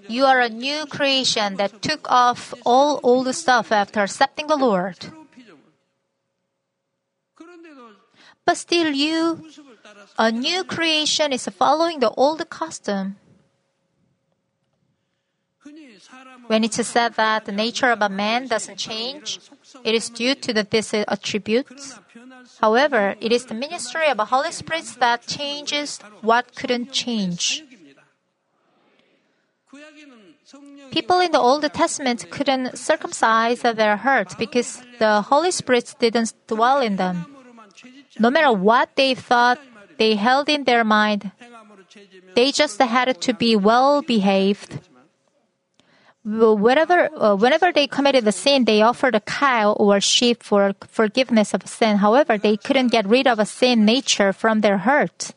You 0.07 0.27
are 0.27 0.41
a 0.41 0.51
new 0.51 0.85
creation 0.85 1.57
that 1.57 1.81
took 1.81 2.05
off 2.11 2.53
all 2.67 3.01
old 3.03 3.35
stuff 3.35 3.73
after 3.73 4.03
accepting 4.03 4.49
the 4.49 4.57
Lord. 4.57 4.99
But 8.45 8.59
still, 8.59 8.93
you, 8.93 9.49
a 10.19 10.31
new 10.31 10.63
creation, 10.65 11.33
is 11.33 11.49
following 11.49 12.01
the 12.01 12.11
old 12.11 12.45
custom. 12.51 13.17
When 16.47 16.65
it 16.65 16.79
is 16.79 16.87
said 16.87 17.15
that 17.15 17.47
the 17.47 17.53
nature 17.53 17.91
of 17.91 18.03
a 18.03 18.09
man 18.09 18.49
doesn't 18.49 18.77
change, 18.77 19.41
it 19.83 19.95
is 19.95 20.11
due 20.11 20.35
to 20.35 20.53
the, 20.53 20.67
these 20.69 20.93
attributes. 20.93 21.99
However, 22.61 23.15
it 23.21 23.33
is 23.33 23.47
the 23.47 23.55
ministry 23.55 24.09
of 24.09 24.19
the 24.19 24.27
Holy 24.27 24.53
Spirit 24.53 24.85
that 25.01 25.27
changes 25.27 26.01
what 26.21 26.55
couldn't 26.55 26.93
change. 26.93 27.65
People 30.91 31.21
in 31.21 31.33
the 31.33 31.41
Old 31.41 31.65
Testament 31.73 32.31
couldn't 32.31 32.79
circumcise 32.79 33.63
their 33.63 33.97
hearts 33.97 34.35
because 34.35 34.83
the 34.99 35.23
Holy 35.23 35.51
Spirit 35.51 35.95
didn't 35.99 36.35
dwell 36.47 36.81
in 36.81 36.97
them. 36.97 37.27
No 38.19 38.31
matter 38.31 38.53
what 38.53 38.95
they 38.95 39.15
thought 39.15 39.59
they 39.99 40.15
held 40.15 40.49
in 40.49 40.65
their 40.65 40.85
mind, 40.85 41.33
they 42.35 42.53
just 42.53 42.79
had 42.81 43.21
to 43.21 43.33
be 43.35 43.57
well 43.57 44.03
behaved. 44.03 44.79
Whenever, 46.25 47.11
uh, 47.21 47.37
whenever 47.37 47.71
they 47.71 47.87
committed 47.87 48.27
a 48.27 48.33
sin, 48.33 48.65
they 48.65 48.81
offered 48.81 49.15
a 49.15 49.21
cow 49.21 49.73
or 49.73 50.01
sheep 50.01 50.43
for 50.43 50.73
forgiveness 50.89 51.53
of 51.53 51.67
sin. 51.69 51.99
However, 51.99 52.39
they 52.39 52.57
couldn't 52.57 52.89
get 52.89 53.07
rid 53.07 53.27
of 53.27 53.39
a 53.39 53.45
sin 53.45 53.85
nature 53.85 54.33
from 54.33 54.63
their 54.63 54.79
heart. 54.79 55.33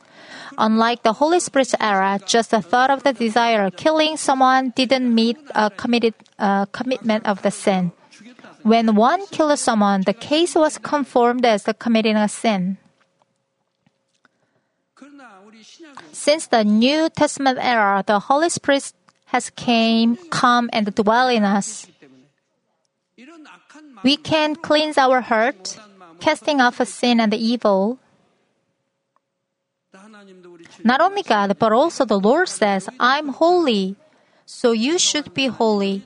Unlike 0.58 1.04
the 1.04 1.14
Holy 1.14 1.42
Spirit's 1.42 1.76
era, 1.80 2.20
just 2.26 2.52
the 2.52 2.62
thought 2.62 2.90
of 2.90 3.04
the 3.04 3.12
desire 3.12 3.66
of 3.66 3.76
killing 3.76 4.16
someone 4.16 4.72
didn't 4.76 5.14
meet 5.14 5.38
a 5.54 5.70
committed 5.70 6.14
uh, 6.40 6.66
commitment 6.68 7.28
of 7.28 7.42
the 7.42 7.52
sin. 7.52 7.92
When 8.64 8.96
one 8.96 9.26
killed 9.28 9.60
someone, 9.60 10.02
the 10.02 10.14
case 10.14 10.56
was 10.56 10.78
confirmed 10.78 11.46
as 11.46 11.64
the 11.64 11.74
committing 11.74 12.16
a 12.16 12.30
sin. 12.30 12.78
Since 16.12 16.48
the 16.48 16.64
New 16.64 17.10
Testament 17.10 17.60
era, 17.62 18.04
the 18.08 18.20
Holy 18.20 18.50
Spirit 18.50 18.94
has 19.28 19.50
came, 19.52 20.18
come 20.30 20.70
and 20.72 20.94
dwell 20.96 21.28
in 21.28 21.44
us. 21.44 21.88
We 24.04 24.18
can 24.18 24.56
cleanse 24.56 24.98
our 24.98 25.22
heart, 25.22 25.78
casting 26.20 26.62
off 26.62 26.80
sin 26.88 27.20
and 27.20 27.34
evil. 27.34 28.00
Not 30.84 31.02
only 31.02 31.24
God, 31.24 31.58
but 31.60 31.72
also 31.74 32.06
the 32.06 32.20
Lord 32.20 32.48
says, 32.48 32.88
I'm 33.00 33.30
holy, 33.30 33.96
so 34.46 34.72
you 34.72 34.98
should 34.98 35.34
be 35.34 35.48
holy. 35.48 36.04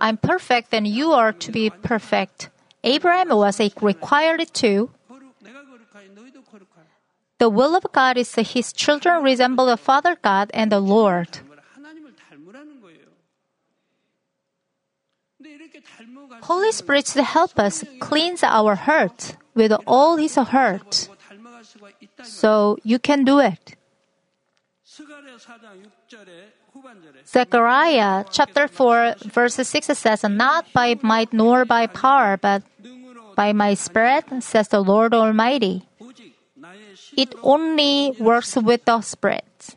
I'm 0.00 0.16
perfect, 0.16 0.72
and 0.72 0.86
you 0.86 1.12
are 1.12 1.32
to 1.32 1.52
be 1.52 1.70
perfect. 1.70 2.48
Abraham 2.82 3.28
was 3.30 3.60
required 3.80 4.52
to. 4.54 4.90
The 7.38 7.50
will 7.50 7.74
of 7.74 7.86
God 7.92 8.16
is 8.16 8.32
that 8.32 8.54
his 8.54 8.72
children 8.72 9.22
resemble 9.22 9.66
the 9.66 9.76
Father 9.76 10.16
God 10.22 10.50
and 10.54 10.70
the 10.70 10.80
Lord. 10.80 11.40
Holy 16.42 16.72
Spirit 16.72 17.06
to 17.06 17.22
help 17.22 17.58
us 17.58 17.84
cleanse 18.00 18.42
our 18.42 18.74
heart 18.74 19.36
with 19.54 19.72
all 19.86 20.16
His 20.16 20.34
heart. 20.36 21.08
So 22.22 22.78
you 22.82 22.98
can 22.98 23.24
do 23.24 23.40
it. 23.40 23.76
Zechariah 27.26 28.24
chapter 28.30 28.68
4 28.68 29.14
verse 29.24 29.54
6 29.54 29.86
says, 29.86 30.24
Not 30.24 30.72
by 30.72 30.96
might 31.02 31.32
nor 31.32 31.64
by 31.64 31.86
power, 31.86 32.36
but 32.36 32.62
by 33.36 33.52
my 33.52 33.74
spirit, 33.74 34.24
says 34.42 34.68
the 34.68 34.80
Lord 34.80 35.14
Almighty. 35.14 35.88
It 37.16 37.34
only 37.42 38.14
works 38.18 38.56
with 38.56 38.84
the 38.84 39.00
spirit. 39.00 39.76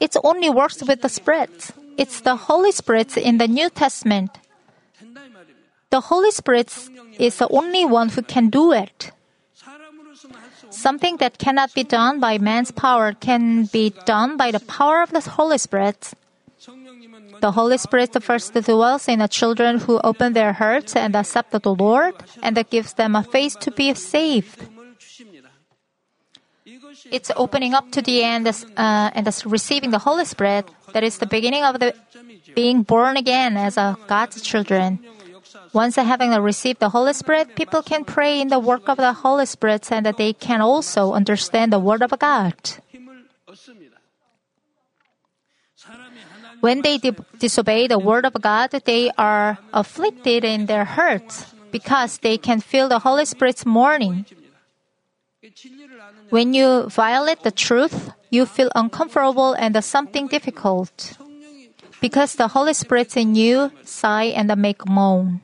It 0.00 0.16
only 0.22 0.50
works 0.50 0.82
with 0.82 1.02
the 1.02 1.08
spirit. 1.08 1.70
It's 1.96 2.20
the 2.20 2.36
Holy 2.36 2.72
Spirit 2.72 3.16
in 3.16 3.38
the 3.38 3.48
New 3.48 3.70
Testament. 3.70 4.30
The 5.90 6.00
Holy 6.00 6.30
Spirit 6.30 6.72
is 7.18 7.38
the 7.38 7.48
only 7.48 7.84
one 7.84 8.08
who 8.08 8.22
can 8.22 8.50
do 8.50 8.72
it. 8.72 9.12
Something 10.70 11.18
that 11.18 11.38
cannot 11.38 11.72
be 11.74 11.84
done 11.84 12.18
by 12.18 12.38
man's 12.38 12.72
power 12.72 13.12
can 13.12 13.66
be 13.66 13.94
done 14.04 14.36
by 14.36 14.50
the 14.50 14.60
power 14.60 15.02
of 15.02 15.10
the 15.10 15.20
Holy 15.20 15.58
Spirit. 15.58 16.12
The 17.40 17.52
Holy 17.52 17.78
Spirit 17.78 18.10
first 18.22 18.54
dwells 18.54 19.06
in 19.06 19.18
the 19.18 19.28
children 19.28 19.78
who 19.80 20.00
open 20.02 20.32
their 20.32 20.52
hearts 20.54 20.96
and 20.96 21.14
accept 21.14 21.52
the 21.52 21.74
Lord, 21.74 22.14
and 22.42 22.56
that 22.56 22.70
gives 22.70 22.94
them 22.94 23.14
a 23.14 23.22
faith 23.22 23.58
to 23.60 23.70
be 23.70 23.94
saved. 23.94 24.66
It's 27.10 27.30
opening 27.36 27.74
up 27.74 27.90
to 27.92 28.02
the 28.02 28.22
end 28.22 28.48
uh, 28.48 29.10
and 29.14 29.26
receiving 29.46 29.90
the 29.90 29.98
Holy 29.98 30.24
Spirit 30.24 30.70
that 30.92 31.02
is 31.02 31.18
the 31.18 31.26
beginning 31.26 31.62
of 31.62 31.78
the 31.78 31.94
being 32.54 32.82
born 32.82 33.16
again 33.16 33.56
as 33.56 33.76
a 33.76 33.96
God's 34.06 34.40
children. 34.40 35.00
Once 35.72 35.96
having 35.96 36.30
received 36.30 36.80
the 36.80 36.88
Holy 36.88 37.12
Spirit, 37.12 37.54
people 37.54 37.82
can 37.82 38.04
pray 38.04 38.40
in 38.40 38.48
the 38.48 38.58
work 38.58 38.88
of 38.88 38.96
the 38.96 39.12
Holy 39.12 39.46
Spirit 39.46 39.90
and 39.92 40.06
that 40.06 40.16
they 40.16 40.32
can 40.32 40.60
also 40.60 41.12
understand 41.12 41.72
the 41.72 41.78
Word 41.78 42.02
of 42.02 42.16
God. 42.18 42.54
When 46.60 46.82
they 46.82 46.98
di- 46.98 47.12
disobey 47.38 47.88
the 47.88 47.98
Word 47.98 48.24
of 48.24 48.32
God, 48.40 48.70
they 48.70 49.10
are 49.18 49.58
afflicted 49.72 50.44
in 50.44 50.66
their 50.66 50.84
hearts 50.84 51.52
because 51.70 52.18
they 52.18 52.38
can 52.38 52.60
feel 52.60 52.88
the 52.88 53.00
Holy 53.00 53.24
Spirit's 53.26 53.66
mourning. 53.66 54.24
When 56.30 56.54
you 56.54 56.88
violate 56.88 57.42
the 57.42 57.50
truth, 57.50 58.10
you 58.30 58.46
feel 58.46 58.70
uncomfortable 58.74 59.54
and 59.54 59.72
something 59.84 60.26
difficult. 60.26 61.16
Because 62.00 62.34
the 62.34 62.48
Holy 62.48 62.74
Spirit 62.74 63.16
in 63.16 63.34
you 63.34 63.70
sigh 63.84 64.34
and 64.34 64.50
make 64.56 64.86
moan. 64.86 65.40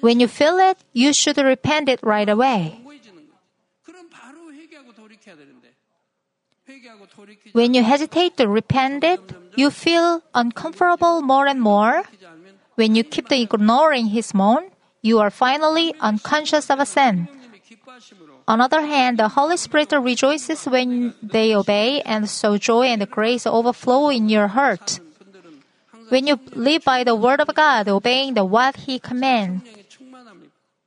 When 0.00 0.20
you 0.20 0.28
feel 0.28 0.58
it, 0.58 0.78
you 0.92 1.12
should 1.12 1.36
repent 1.38 1.88
it 1.88 2.00
right 2.02 2.28
away. 2.28 2.80
When 7.52 7.74
you 7.74 7.82
hesitate 7.82 8.36
to 8.36 8.46
repent 8.46 9.02
it, 9.02 9.20
you 9.56 9.70
feel 9.70 10.22
uncomfortable 10.34 11.22
more 11.22 11.46
and 11.46 11.60
more. 11.60 12.02
When 12.76 12.94
you 12.94 13.02
keep 13.02 13.32
ignoring 13.32 14.06
his 14.06 14.34
moan, 14.34 14.70
you 15.02 15.18
are 15.18 15.30
finally 15.30 15.94
unconscious 16.00 16.70
of 16.70 16.78
a 16.78 16.86
sin. 16.86 17.28
On 18.48 18.58
the 18.58 18.64
other 18.64 18.80
hand, 18.80 19.18
the 19.18 19.28
Holy 19.28 19.58
Spirit 19.58 19.92
rejoices 19.92 20.64
when 20.64 21.12
they 21.22 21.54
obey, 21.54 22.00
and 22.00 22.28
so 22.28 22.56
joy 22.56 22.86
and 22.88 23.04
grace 23.10 23.46
overflow 23.46 24.08
in 24.08 24.30
your 24.30 24.48
heart. 24.48 25.00
When 26.08 26.26
you 26.26 26.40
live 26.54 26.82
by 26.82 27.04
the 27.04 27.14
word 27.14 27.40
of 27.40 27.54
God, 27.54 27.88
obeying 27.88 28.32
the 28.32 28.46
what 28.46 28.88
He 28.88 28.98
commands, 28.98 29.68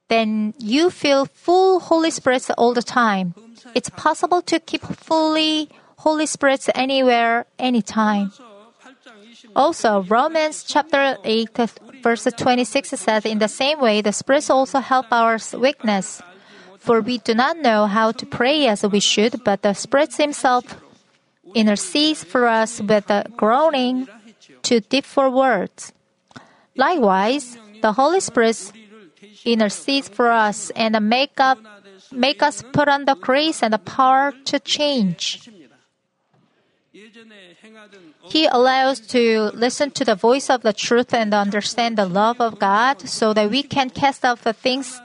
then 0.09 0.55
you 0.57 0.89
feel 0.89 1.27
full 1.27 1.79
Holy 1.79 2.09
Spirit 2.09 2.49
all 2.57 2.73
the 2.73 2.81
time. 2.81 3.35
It's 3.75 3.89
possible 3.89 4.41
to 4.41 4.59
keep 4.59 4.81
fully 4.81 5.69
Holy 5.97 6.25
Spirit 6.25 6.67
anywhere, 6.73 7.45
anytime. 7.59 8.33
Also, 9.55 10.01
Romans 10.09 10.63
chapter 10.63 11.15
8, 11.23 11.49
verse 12.01 12.25
26 12.25 12.89
says, 12.89 13.25
In 13.25 13.37
the 13.37 13.47
same 13.47 13.79
way, 13.79 14.01
the 14.01 14.11
Spirit 14.11 14.49
also 14.49 14.79
help 14.79 15.05
our 15.11 15.37
weakness. 15.53 16.23
For 16.81 16.99
we 16.99 17.19
do 17.19 17.35
not 17.35 17.61
know 17.61 17.85
how 17.85 18.11
to 18.11 18.25
pray 18.25 18.65
as 18.65 18.81
we 18.81 18.99
should, 18.99 19.43
but 19.45 19.61
the 19.61 19.73
Spirit 19.73 20.17
Himself 20.17 20.81
intercedes 21.53 22.23
for 22.23 22.47
us 22.47 22.81
with 22.81 23.05
a 23.11 23.29
groaning 23.37 24.09
too 24.63 24.79
deep 24.81 25.05
for 25.05 25.29
words. 25.29 25.93
Likewise, 26.75 27.55
the 27.81 27.93
Holy 27.93 28.19
Spirit 28.19 28.73
intercedes 29.45 30.09
for 30.09 30.31
us 30.31 30.71
and 30.71 30.97
make 31.07 31.39
up 31.39 31.59
make 32.11 32.41
us 32.41 32.63
put 32.73 32.89
on 32.89 33.05
the 33.05 33.15
grace 33.15 33.61
and 33.61 33.73
the 33.73 33.79
power 33.79 34.33
to 34.45 34.59
change. 34.59 35.47
He 38.25 38.45
allows 38.47 38.99
to 39.13 39.51
listen 39.53 39.91
to 39.91 40.03
the 40.03 40.15
voice 40.15 40.49
of 40.49 40.61
the 40.61 40.73
truth 40.73 41.13
and 41.13 41.31
understand 41.33 41.97
the 41.97 42.09
love 42.09 42.41
of 42.41 42.57
God 42.57 43.07
so 43.07 43.33
that 43.33 43.51
we 43.51 43.61
can 43.61 43.91
cast 43.91 44.25
off 44.25 44.41
the 44.41 44.53
things 44.53 44.99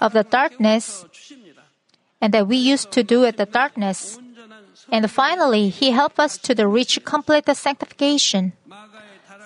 of 0.00 0.12
the 0.12 0.24
darkness 0.24 1.04
and 2.20 2.34
that 2.34 2.48
we 2.48 2.56
used 2.56 2.90
to 2.92 3.02
do 3.02 3.24
at 3.24 3.36
the 3.36 3.46
darkness. 3.46 4.18
And 4.90 5.10
finally, 5.10 5.68
He 5.68 5.90
helped 5.90 6.18
us 6.18 6.38
to 6.38 6.54
the 6.54 6.66
reach 6.66 7.04
complete 7.04 7.48
sanctification. 7.54 8.52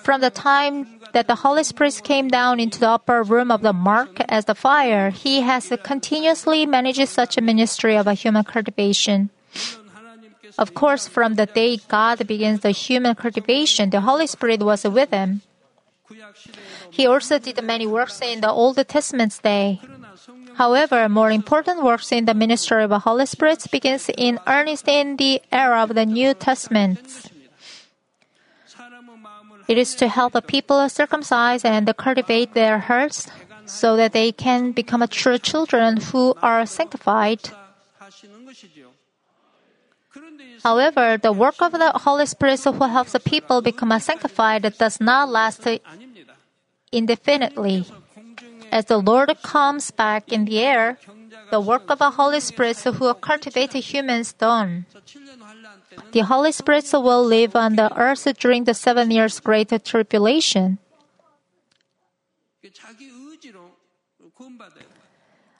From 0.03 0.21
the 0.21 0.29
time 0.29 0.99
that 1.13 1.27
the 1.27 1.35
Holy 1.35 1.63
Spirit 1.63 2.01
came 2.03 2.27
down 2.27 2.59
into 2.59 2.79
the 2.79 2.89
upper 2.89 3.23
room 3.23 3.51
of 3.51 3.61
the 3.61 3.73
Mark 3.73 4.19
as 4.27 4.45
the 4.45 4.55
fire, 4.55 5.11
He 5.11 5.41
has 5.41 5.71
continuously 5.83 6.65
managed 6.65 7.07
such 7.07 7.37
a 7.37 7.41
ministry 7.41 7.95
of 7.95 8.07
a 8.07 8.13
human 8.13 8.43
cultivation. 8.43 9.29
Of 10.57 10.73
course, 10.73 11.07
from 11.07 11.35
the 11.35 11.45
day 11.45 11.77
God 11.87 12.27
begins 12.27 12.61
the 12.61 12.71
human 12.71 13.15
cultivation, 13.15 13.89
the 13.89 14.01
Holy 14.01 14.27
Spirit 14.27 14.61
was 14.61 14.83
with 14.83 15.09
him. 15.09 15.41
He 16.91 17.07
also 17.07 17.39
did 17.39 17.63
many 17.63 17.87
works 17.87 18.21
in 18.21 18.41
the 18.41 18.51
Old 18.51 18.77
Testament's 18.87 19.39
day. 19.39 19.81
However, 20.55 21.09
more 21.09 21.31
important 21.31 21.83
works 21.83 22.11
in 22.11 22.25
the 22.25 22.33
ministry 22.33 22.83
of 22.83 22.89
the 22.89 22.99
Holy 22.99 23.25
Spirit 23.25 23.65
begins 23.71 24.09
in 24.17 24.39
earnest 24.47 24.87
in 24.87 25.17
the 25.17 25.41
era 25.51 25.83
of 25.83 25.95
the 25.95 26.05
New 26.05 26.33
Testament. 26.33 27.31
It 29.67 29.77
is 29.77 29.95
to 29.95 30.07
help 30.07 30.33
the 30.33 30.41
people 30.41 30.87
circumcise 30.89 31.65
and 31.65 31.89
cultivate 31.97 32.53
their 32.53 32.79
hearts 32.79 33.27
so 33.65 33.95
that 33.95 34.13
they 34.13 34.31
can 34.31 34.71
become 34.71 35.07
true 35.07 35.37
children 35.37 35.97
who 35.97 36.35
are 36.41 36.65
sanctified. 36.65 37.39
However, 40.63 41.17
the 41.17 41.31
work 41.31 41.61
of 41.61 41.71
the 41.71 41.91
Holy 41.95 42.25
Spirit 42.25 42.59
who 42.63 42.83
helps 42.83 43.13
the 43.13 43.19
people 43.19 43.61
become 43.61 43.97
sanctified 43.99 44.61
does 44.77 45.01
not 45.01 45.29
last 45.29 45.67
indefinitely. 46.91 47.85
As 48.73 48.85
the 48.85 48.97
Lord 48.97 49.29
comes 49.43 49.91
back 49.91 50.33
in 50.33 50.45
the 50.45 50.57
air, 50.57 50.97
the 51.51 51.61
work 51.61 51.91
of 51.93 51.99
the 51.99 52.09
Holy 52.09 52.39
Spirit 52.39 52.79
who 52.79 53.13
cultivate 53.13 53.73
humans 53.73 54.33
done. 54.33 54.87
The 56.11 56.21
Holy 56.21 56.51
Spirit 56.51 56.89
will 56.91 57.23
live 57.23 57.55
on 57.55 57.75
the 57.75 57.95
earth 57.95 58.25
during 58.39 58.63
the 58.63 58.73
seven 58.73 59.11
years 59.11 59.39
great 59.39 59.69
tribulation. 59.85 60.79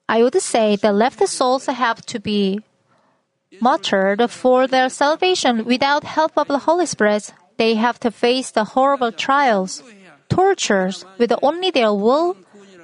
I 0.10 0.24
would 0.24 0.42
say 0.42 0.76
the 0.76 0.92
left 0.92 1.22
souls 1.30 1.68
have 1.68 2.02
to 2.08 2.20
be 2.20 2.62
martyred 3.62 4.26
for 4.32 4.66
their 4.66 4.90
salvation 4.90 5.66
without 5.66 6.04
help 6.04 6.32
of 6.36 6.48
the 6.48 6.66
Holy 6.66 6.88
Spirit. 6.88 7.32
They 7.58 7.76
have 7.76 8.00
to 8.00 8.10
face 8.10 8.50
the 8.50 8.64
horrible 8.74 9.12
trials, 9.12 9.84
tortures 10.30 11.06
with 11.20 11.32
only 11.44 11.70
their 11.70 11.94
will 11.94 12.38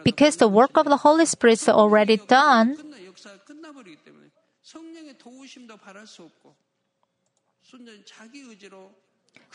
because 0.04 0.38
the 0.38 0.47
work 0.47 0.78
of 0.78 0.86
the 0.86 0.97
Holy 0.97 1.26
Spirit 1.26 1.54
is 1.54 1.70
already 1.70 2.18
done. 2.18 2.78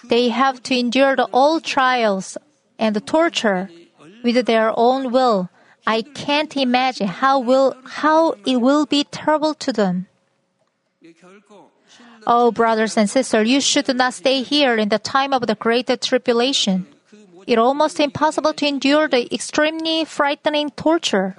They 0.04 0.28
have 0.28 0.62
to 0.64 0.78
endure 0.78 1.16
all 1.32 1.60
trials 1.60 2.36
and 2.78 3.06
torture 3.06 3.70
with 4.22 4.46
their 4.46 4.72
own 4.76 5.10
will. 5.12 5.48
I 5.86 6.02
can't 6.02 6.56
imagine 6.56 7.08
how 7.08 7.40
will 7.40 7.74
how 7.84 8.36
it 8.46 8.56
will 8.56 8.86
be 8.86 9.04
terrible 9.04 9.54
to 9.54 9.72
them. 9.72 10.06
Oh, 12.26 12.50
brothers 12.50 12.96
and 12.96 13.08
sisters, 13.08 13.48
you 13.48 13.60
should 13.60 13.94
not 13.94 14.14
stay 14.14 14.42
here 14.42 14.76
in 14.76 14.88
the 14.88 14.98
time 14.98 15.34
of 15.34 15.46
the 15.46 15.54
great 15.54 15.88
tribulation 16.00 16.86
it 17.46 17.58
almost 17.58 18.00
impossible 18.00 18.52
to 18.54 18.66
endure 18.66 19.08
the 19.08 19.32
extremely 19.32 20.04
frightening 20.04 20.70
torture. 20.70 21.36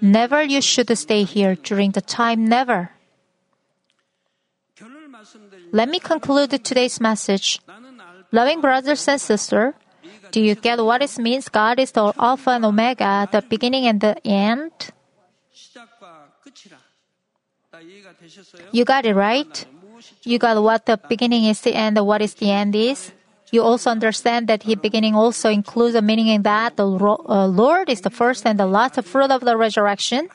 Never 0.00 0.42
you 0.42 0.60
should 0.60 0.90
stay 0.98 1.24
here 1.24 1.54
during 1.54 1.92
the 1.92 2.00
time 2.00 2.46
never. 2.46 2.90
Let 5.72 5.88
me 5.88 5.98
conclude 5.98 6.50
today's 6.64 7.00
message. 7.00 7.60
Loving 8.32 8.60
brothers 8.60 9.06
and 9.08 9.20
sisters, 9.20 9.74
do 10.30 10.40
you 10.40 10.54
get 10.54 10.82
what 10.82 11.02
it 11.02 11.18
means 11.18 11.48
God 11.48 11.78
is 11.78 11.92
the 11.92 12.12
Alpha 12.18 12.50
and 12.50 12.64
Omega, 12.64 13.28
the 13.30 13.42
beginning 13.42 13.86
and 13.86 14.00
the 14.00 14.14
end? 14.26 14.72
You 18.72 18.84
got 18.84 19.06
it 19.06 19.14
right? 19.14 19.66
You 20.22 20.38
got 20.38 20.62
what 20.62 20.86
the 20.86 20.96
beginning 20.96 21.44
is 21.44 21.60
the 21.60 21.74
end, 21.74 21.98
what 22.04 22.22
is 22.22 22.34
the 22.34 22.50
end 22.50 22.74
is? 22.74 23.12
you 23.54 23.62
also 23.62 23.88
understand 23.88 24.48
that 24.48 24.66
the 24.66 24.74
beginning 24.74 25.14
also 25.14 25.48
includes 25.48 25.94
a 25.94 26.02
meaning 26.02 26.26
in 26.26 26.42
that 26.42 26.76
the 26.76 26.84
uh, 26.84 27.46
Lord 27.46 27.88
is 27.88 28.02
the 28.02 28.10
first 28.10 28.44
and 28.44 28.58
the 28.58 28.66
last 28.66 29.00
fruit 29.04 29.30
of 29.30 29.42
the 29.42 29.56
resurrection. 29.56 30.28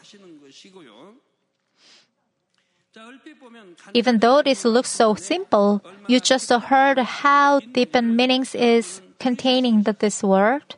Even 3.93 4.19
though 4.19 4.41
this 4.41 4.63
looks 4.65 4.89
so 4.89 5.15
simple, 5.15 5.83
you 6.07 6.19
just 6.19 6.49
heard 6.49 6.97
how 6.97 7.59
deep 7.59 7.93
and 7.93 8.15
meanings 8.15 8.55
is 8.55 9.01
containing 9.19 9.83
that 9.83 9.99
this 9.99 10.23
word. 10.23 10.75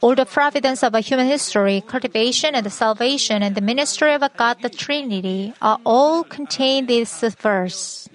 All 0.00 0.14
the 0.14 0.26
providence 0.26 0.84
of 0.84 0.94
a 0.94 1.00
human 1.00 1.26
history, 1.26 1.82
cultivation 1.84 2.54
and 2.54 2.64
the 2.64 2.70
salvation 2.70 3.42
and 3.42 3.56
the 3.56 3.60
ministry 3.60 4.14
of 4.14 4.22
a 4.22 4.30
God 4.30 4.58
the 4.62 4.70
Trinity 4.70 5.52
are 5.60 5.80
all 5.84 6.22
contained 6.22 6.88
in 6.88 7.00
this 7.02 7.34
verse. 7.34 8.08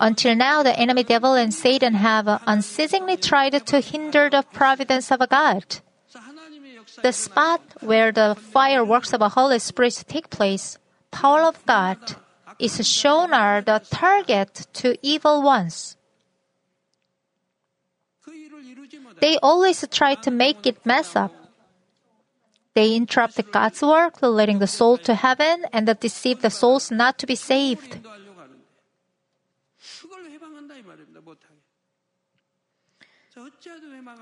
Until 0.00 0.34
now, 0.34 0.62
the 0.62 0.78
enemy 0.78 1.04
devil 1.04 1.34
and 1.34 1.52
Satan 1.52 1.94
have 1.94 2.28
uh, 2.28 2.38
unceasingly 2.46 3.16
tried 3.16 3.66
to 3.66 3.80
hinder 3.80 4.30
the 4.30 4.42
providence 4.52 5.10
of 5.12 5.20
God. 5.28 5.64
The 7.02 7.12
spot 7.12 7.60
where 7.80 8.12
the 8.12 8.34
fireworks 8.34 9.12
of 9.12 9.20
the 9.20 9.30
Holy 9.30 9.58
Spirit 9.58 10.04
take 10.08 10.30
place, 10.30 10.78
power 11.10 11.42
of 11.42 11.64
God, 11.66 11.98
is 12.58 12.86
shown 12.86 13.32
as 13.32 13.64
the 13.64 13.82
target 13.90 14.66
to 14.74 14.96
evil 15.02 15.42
ones. 15.42 15.96
They 19.20 19.38
always 19.42 19.84
try 19.90 20.14
to 20.16 20.30
make 20.30 20.66
it 20.66 20.84
mess 20.84 21.14
up. 21.16 21.32
They 22.74 22.94
interrupt 22.96 23.52
God's 23.52 23.82
work, 23.82 24.22
leading 24.22 24.58
the 24.58 24.66
soul 24.66 24.96
to 24.98 25.14
heaven, 25.14 25.66
and 25.72 25.86
deceive 26.00 26.40
the 26.40 26.50
souls 26.50 26.90
not 26.90 27.18
to 27.18 27.26
be 27.26 27.36
saved. 27.36 27.98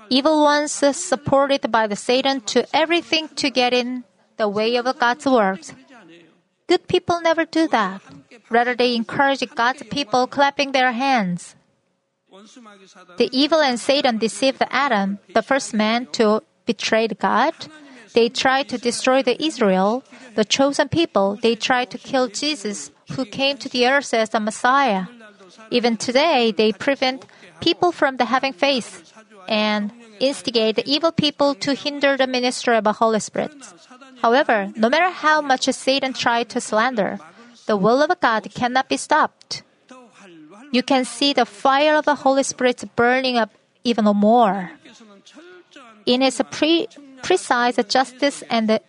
Evil 0.09 0.41
ones 0.41 0.71
supported 0.71 1.71
by 1.71 1.87
the 1.87 1.95
Satan 1.95 2.41
do 2.45 2.63
everything 2.73 3.29
to 3.35 3.49
get 3.49 3.73
in 3.73 4.03
the 4.37 4.47
way 4.47 4.75
of 4.75 4.85
God's 4.97 5.25
works. 5.25 5.73
Good 6.67 6.87
people 6.87 7.21
never 7.21 7.45
do 7.45 7.67
that. 7.67 8.01
Rather, 8.49 8.75
they 8.75 8.95
encourage 8.95 9.43
God's 9.55 9.83
people 9.83 10.27
clapping 10.27 10.71
their 10.71 10.91
hands. 10.91 11.55
The 13.17 13.29
evil 13.31 13.59
and 13.59 13.79
Satan 13.79 14.17
deceived 14.17 14.63
Adam, 14.69 15.19
the 15.33 15.41
first 15.41 15.73
man 15.73 16.07
to 16.13 16.41
betray 16.65 17.07
God. 17.07 17.53
They 18.13 18.29
tried 18.29 18.69
to 18.69 18.77
destroy 18.77 19.21
the 19.21 19.41
Israel, 19.41 20.03
the 20.35 20.45
chosen 20.45 20.89
people. 20.89 21.37
They 21.41 21.55
tried 21.55 21.91
to 21.91 21.97
kill 21.97 22.27
Jesus, 22.27 22.91
who 23.11 23.25
came 23.25 23.57
to 23.57 23.69
the 23.69 23.87
earth 23.87 24.13
as 24.13 24.29
the 24.29 24.39
Messiah. 24.39 25.05
Even 25.69 25.97
today, 25.97 26.51
they 26.51 26.71
prevent 26.71 27.25
people 27.59 27.91
from 27.91 28.17
having 28.17 28.53
faith 28.53 29.13
and 29.47 29.91
instigate 30.19 30.75
the 30.75 30.87
evil 30.89 31.11
people 31.11 31.55
to 31.55 31.73
hinder 31.73 32.17
the 32.17 32.27
ministry 32.27 32.77
of 32.77 32.83
the 32.83 32.93
Holy 32.93 33.19
Spirit. 33.19 33.51
However, 34.21 34.71
no 34.75 34.89
matter 34.89 35.09
how 35.09 35.41
much 35.41 35.65
Satan 35.65 36.13
tried 36.13 36.49
to 36.49 36.61
slander, 36.61 37.19
the 37.65 37.77
will 37.77 38.01
of 38.01 38.11
God 38.19 38.47
cannot 38.53 38.89
be 38.89 38.97
stopped. 38.97 39.63
You 40.71 40.83
can 40.83 41.05
see 41.05 41.33
the 41.33 41.45
fire 41.45 41.95
of 41.95 42.05
the 42.05 42.15
Holy 42.15 42.43
Spirit 42.43 42.83
burning 42.95 43.37
up 43.37 43.51
even 43.83 44.05
more. 44.05 44.71
In 46.05 46.21
his 46.21 46.41
pre- 46.49 46.87
precise 47.21 47.77
justice 47.87 48.43
and 48.49 48.79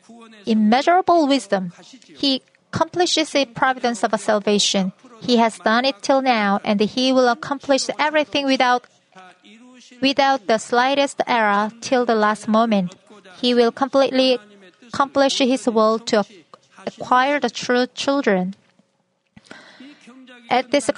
immeasurable 0.46 1.26
wisdom, 1.26 1.72
he 2.16 2.42
accomplishes 2.72 3.32
the 3.32 3.46
providence 3.46 4.02
of 4.04 4.18
salvation 4.20 4.92
he 5.23 5.37
has 5.39 5.59
done 5.59 5.85
it 5.85 6.03
till 6.03 6.20
now, 6.20 6.61
and 6.64 6.81
He 6.81 7.12
will 7.12 7.29
accomplish 7.29 7.89
everything 7.99 8.45
without 8.47 8.87
without 10.01 10.47
the 10.47 10.59
slightest 10.59 11.20
error 11.27 11.70
till 11.81 12.05
the 12.05 12.14
last 12.14 12.49
moment. 12.49 12.95
He 13.41 13.55
will 13.55 13.70
completely 13.70 14.39
accomplish 14.89 15.39
His 15.39 15.66
will 15.66 15.99
to 16.11 16.25
acquire 16.87 17.39
the 17.39 17.51
true 17.51 17.87
children. 17.95 18.55
At 20.51 20.70
this 20.70 20.91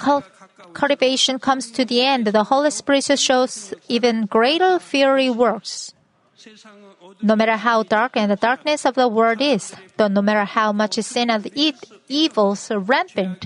cultivation 0.73 1.39
comes 1.39 1.71
to 1.71 1.85
the 1.85 2.01
end, 2.01 2.27
the 2.27 2.43
Holy 2.43 2.71
Spirit 2.71 3.05
shows 3.19 3.73
even 3.87 4.25
greater 4.25 4.79
fury 4.79 5.29
works. 5.29 5.93
No 7.21 7.35
matter 7.35 7.55
how 7.55 7.83
dark 7.83 8.17
and 8.17 8.29
the 8.29 8.35
darkness 8.35 8.85
of 8.85 8.95
the 8.95 9.07
world 9.07 9.41
is, 9.41 9.73
though 9.97 10.09
no 10.09 10.21
matter 10.21 10.43
how 10.43 10.73
much 10.73 10.95
sin 10.95 11.29
and 11.29 11.47
evil 12.07 12.51
is 12.53 12.69
rampant, 12.69 13.45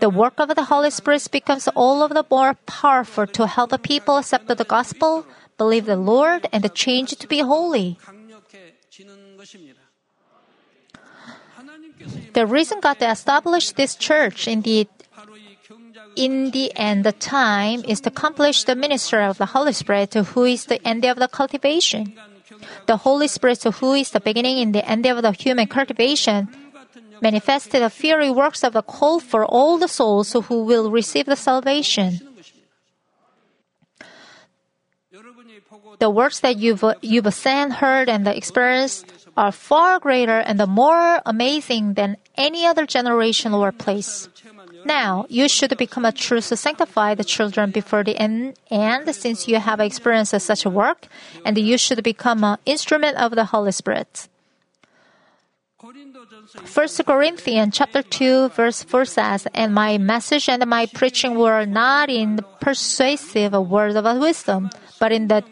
the 0.00 0.10
work 0.10 0.38
of 0.38 0.54
the 0.54 0.64
Holy 0.64 0.90
Spirit 0.90 1.28
becomes 1.30 1.68
all 1.68 2.02
of 2.02 2.12
the 2.12 2.24
more 2.30 2.54
powerful 2.66 3.26
to 3.26 3.46
help 3.46 3.70
the 3.70 3.78
people 3.78 4.18
accept 4.18 4.48
the 4.48 4.64
gospel, 4.64 5.26
believe 5.58 5.86
the 5.86 5.96
Lord, 5.96 6.46
and 6.52 6.62
change 6.74 7.16
to 7.16 7.26
be 7.26 7.40
holy. 7.40 7.98
The 12.32 12.46
reason 12.46 12.80
God 12.80 13.00
established 13.00 13.76
this 13.76 13.94
church 13.94 14.48
in 14.48 14.62
the 14.62 14.88
in 16.16 16.50
the 16.50 16.72
end 16.76 17.04
the 17.04 17.12
time 17.12 17.84
is 17.86 18.00
to 18.00 18.08
accomplish 18.08 18.64
the 18.64 18.74
ministry 18.74 19.22
of 19.22 19.36
the 19.36 19.46
Holy 19.46 19.72
Spirit 19.72 20.14
who 20.14 20.44
is 20.44 20.64
the 20.64 20.80
end 20.86 21.04
of 21.04 21.18
the 21.18 21.28
cultivation. 21.28 22.16
The 22.86 22.96
Holy 22.96 23.28
Spirit 23.28 23.62
who 23.62 23.92
is 23.92 24.10
the 24.10 24.20
beginning 24.20 24.58
and 24.60 24.74
the 24.74 24.84
end 24.88 25.04
of 25.06 25.20
the 25.20 25.32
human 25.32 25.66
cultivation 25.66 26.48
manifested 27.20 27.82
the 27.82 27.90
fiery 27.90 28.30
works 28.30 28.62
of 28.64 28.72
the 28.72 28.82
call 28.82 29.20
for 29.20 29.44
all 29.44 29.78
the 29.78 29.88
souls 29.88 30.32
who 30.32 30.64
will 30.64 30.90
receive 30.90 31.26
the 31.26 31.36
salvation. 31.36 32.20
The 35.98 36.10
works 36.10 36.40
that 36.40 36.58
you've, 36.58 36.84
you've 37.00 37.32
seen, 37.32 37.70
heard, 37.70 38.08
and 38.08 38.26
experienced 38.28 39.06
are 39.36 39.52
far 39.52 39.98
greater 39.98 40.40
and 40.40 40.64
more 40.68 41.20
amazing 41.24 41.94
than 41.94 42.16
any 42.36 42.66
other 42.66 42.86
generation 42.86 43.54
or 43.54 43.72
place. 43.72 44.28
Now, 44.84 45.26
you 45.28 45.48
should 45.48 45.76
become 45.76 46.04
a 46.04 46.12
true 46.12 46.40
sanctified 46.40 47.24
children 47.26 47.70
before 47.70 48.04
the 48.04 48.16
end, 48.16 48.54
and 48.70 49.12
since 49.14 49.48
you 49.48 49.58
have 49.58 49.80
experienced 49.80 50.38
such 50.40 50.64
a 50.64 50.70
work, 50.70 51.08
and 51.44 51.56
you 51.58 51.76
should 51.78 52.02
become 52.02 52.44
an 52.44 52.58
instrument 52.66 53.16
of 53.16 53.34
the 53.34 53.46
Holy 53.46 53.72
Spirit. 53.72 54.28
1 55.86 56.88
Corinthians 57.06 57.76
chapter 57.76 58.02
2 58.02 58.48
verse 58.48 58.82
4 58.82 59.04
says, 59.04 59.46
And 59.54 59.72
my 59.72 59.98
message 59.98 60.48
and 60.48 60.66
my 60.66 60.86
preaching 60.86 61.38
were 61.38 61.64
not 61.64 62.10
in 62.10 62.36
the 62.36 62.42
persuasive 62.42 63.52
words 63.52 63.94
of 63.94 64.04
wisdom, 64.18 64.70
but 64.98 65.12
in 65.12 65.28
the 65.28 65.44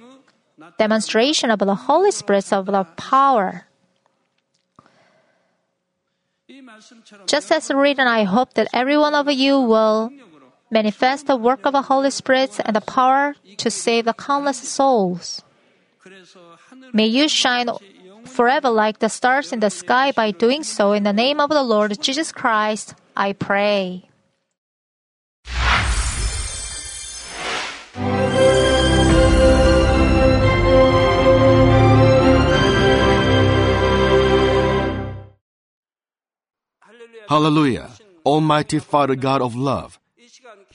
demonstration 0.76 1.50
of 1.50 1.60
the 1.60 1.74
Holy 1.74 2.10
Spirit 2.10 2.52
of 2.52 2.66
the 2.66 2.82
power. 2.96 3.66
Just 7.26 7.52
as 7.52 7.70
written, 7.70 8.08
I 8.08 8.24
hope 8.24 8.54
that 8.54 8.68
every 8.72 8.98
one 8.98 9.14
of 9.14 9.30
you 9.30 9.60
will 9.60 10.10
manifest 10.68 11.28
the 11.28 11.36
work 11.36 11.60
of 11.64 11.72
the 11.72 11.82
Holy 11.82 12.10
Spirit 12.10 12.58
and 12.64 12.74
the 12.74 12.80
power 12.80 13.36
to 13.58 13.70
save 13.70 14.06
the 14.06 14.14
countless 14.14 14.58
souls. 14.68 15.42
May 16.92 17.06
you 17.06 17.28
shine 17.28 17.68
forever 18.34 18.68
like 18.68 18.98
the 18.98 19.08
stars 19.08 19.52
in 19.52 19.60
the 19.60 19.70
sky 19.70 20.10
by 20.10 20.32
doing 20.32 20.64
so. 20.64 20.92
In 20.92 21.04
the 21.04 21.12
name 21.14 21.38
of 21.38 21.50
the 21.50 21.62
Lord 21.62 21.94
Jesus 22.02 22.32
Christ, 22.32 22.94
I 23.16 23.32
pray. 23.32 24.10
Hallelujah. 37.28 37.88
Almighty 38.26 38.78
Father 38.78 39.14
God 39.16 39.40
of 39.40 39.54
love, 39.56 39.98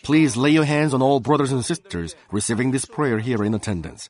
please 0.02 0.36
lay 0.36 0.50
your 0.50 0.66
hands 0.66 0.94
on 0.94 1.02
all 1.02 1.20
brothers 1.20 1.52
and 1.52 1.64
sisters 1.64 2.16
receiving 2.32 2.72
this 2.72 2.86
prayer 2.86 3.20
here 3.20 3.44
in 3.44 3.54
attendance. 3.54 4.10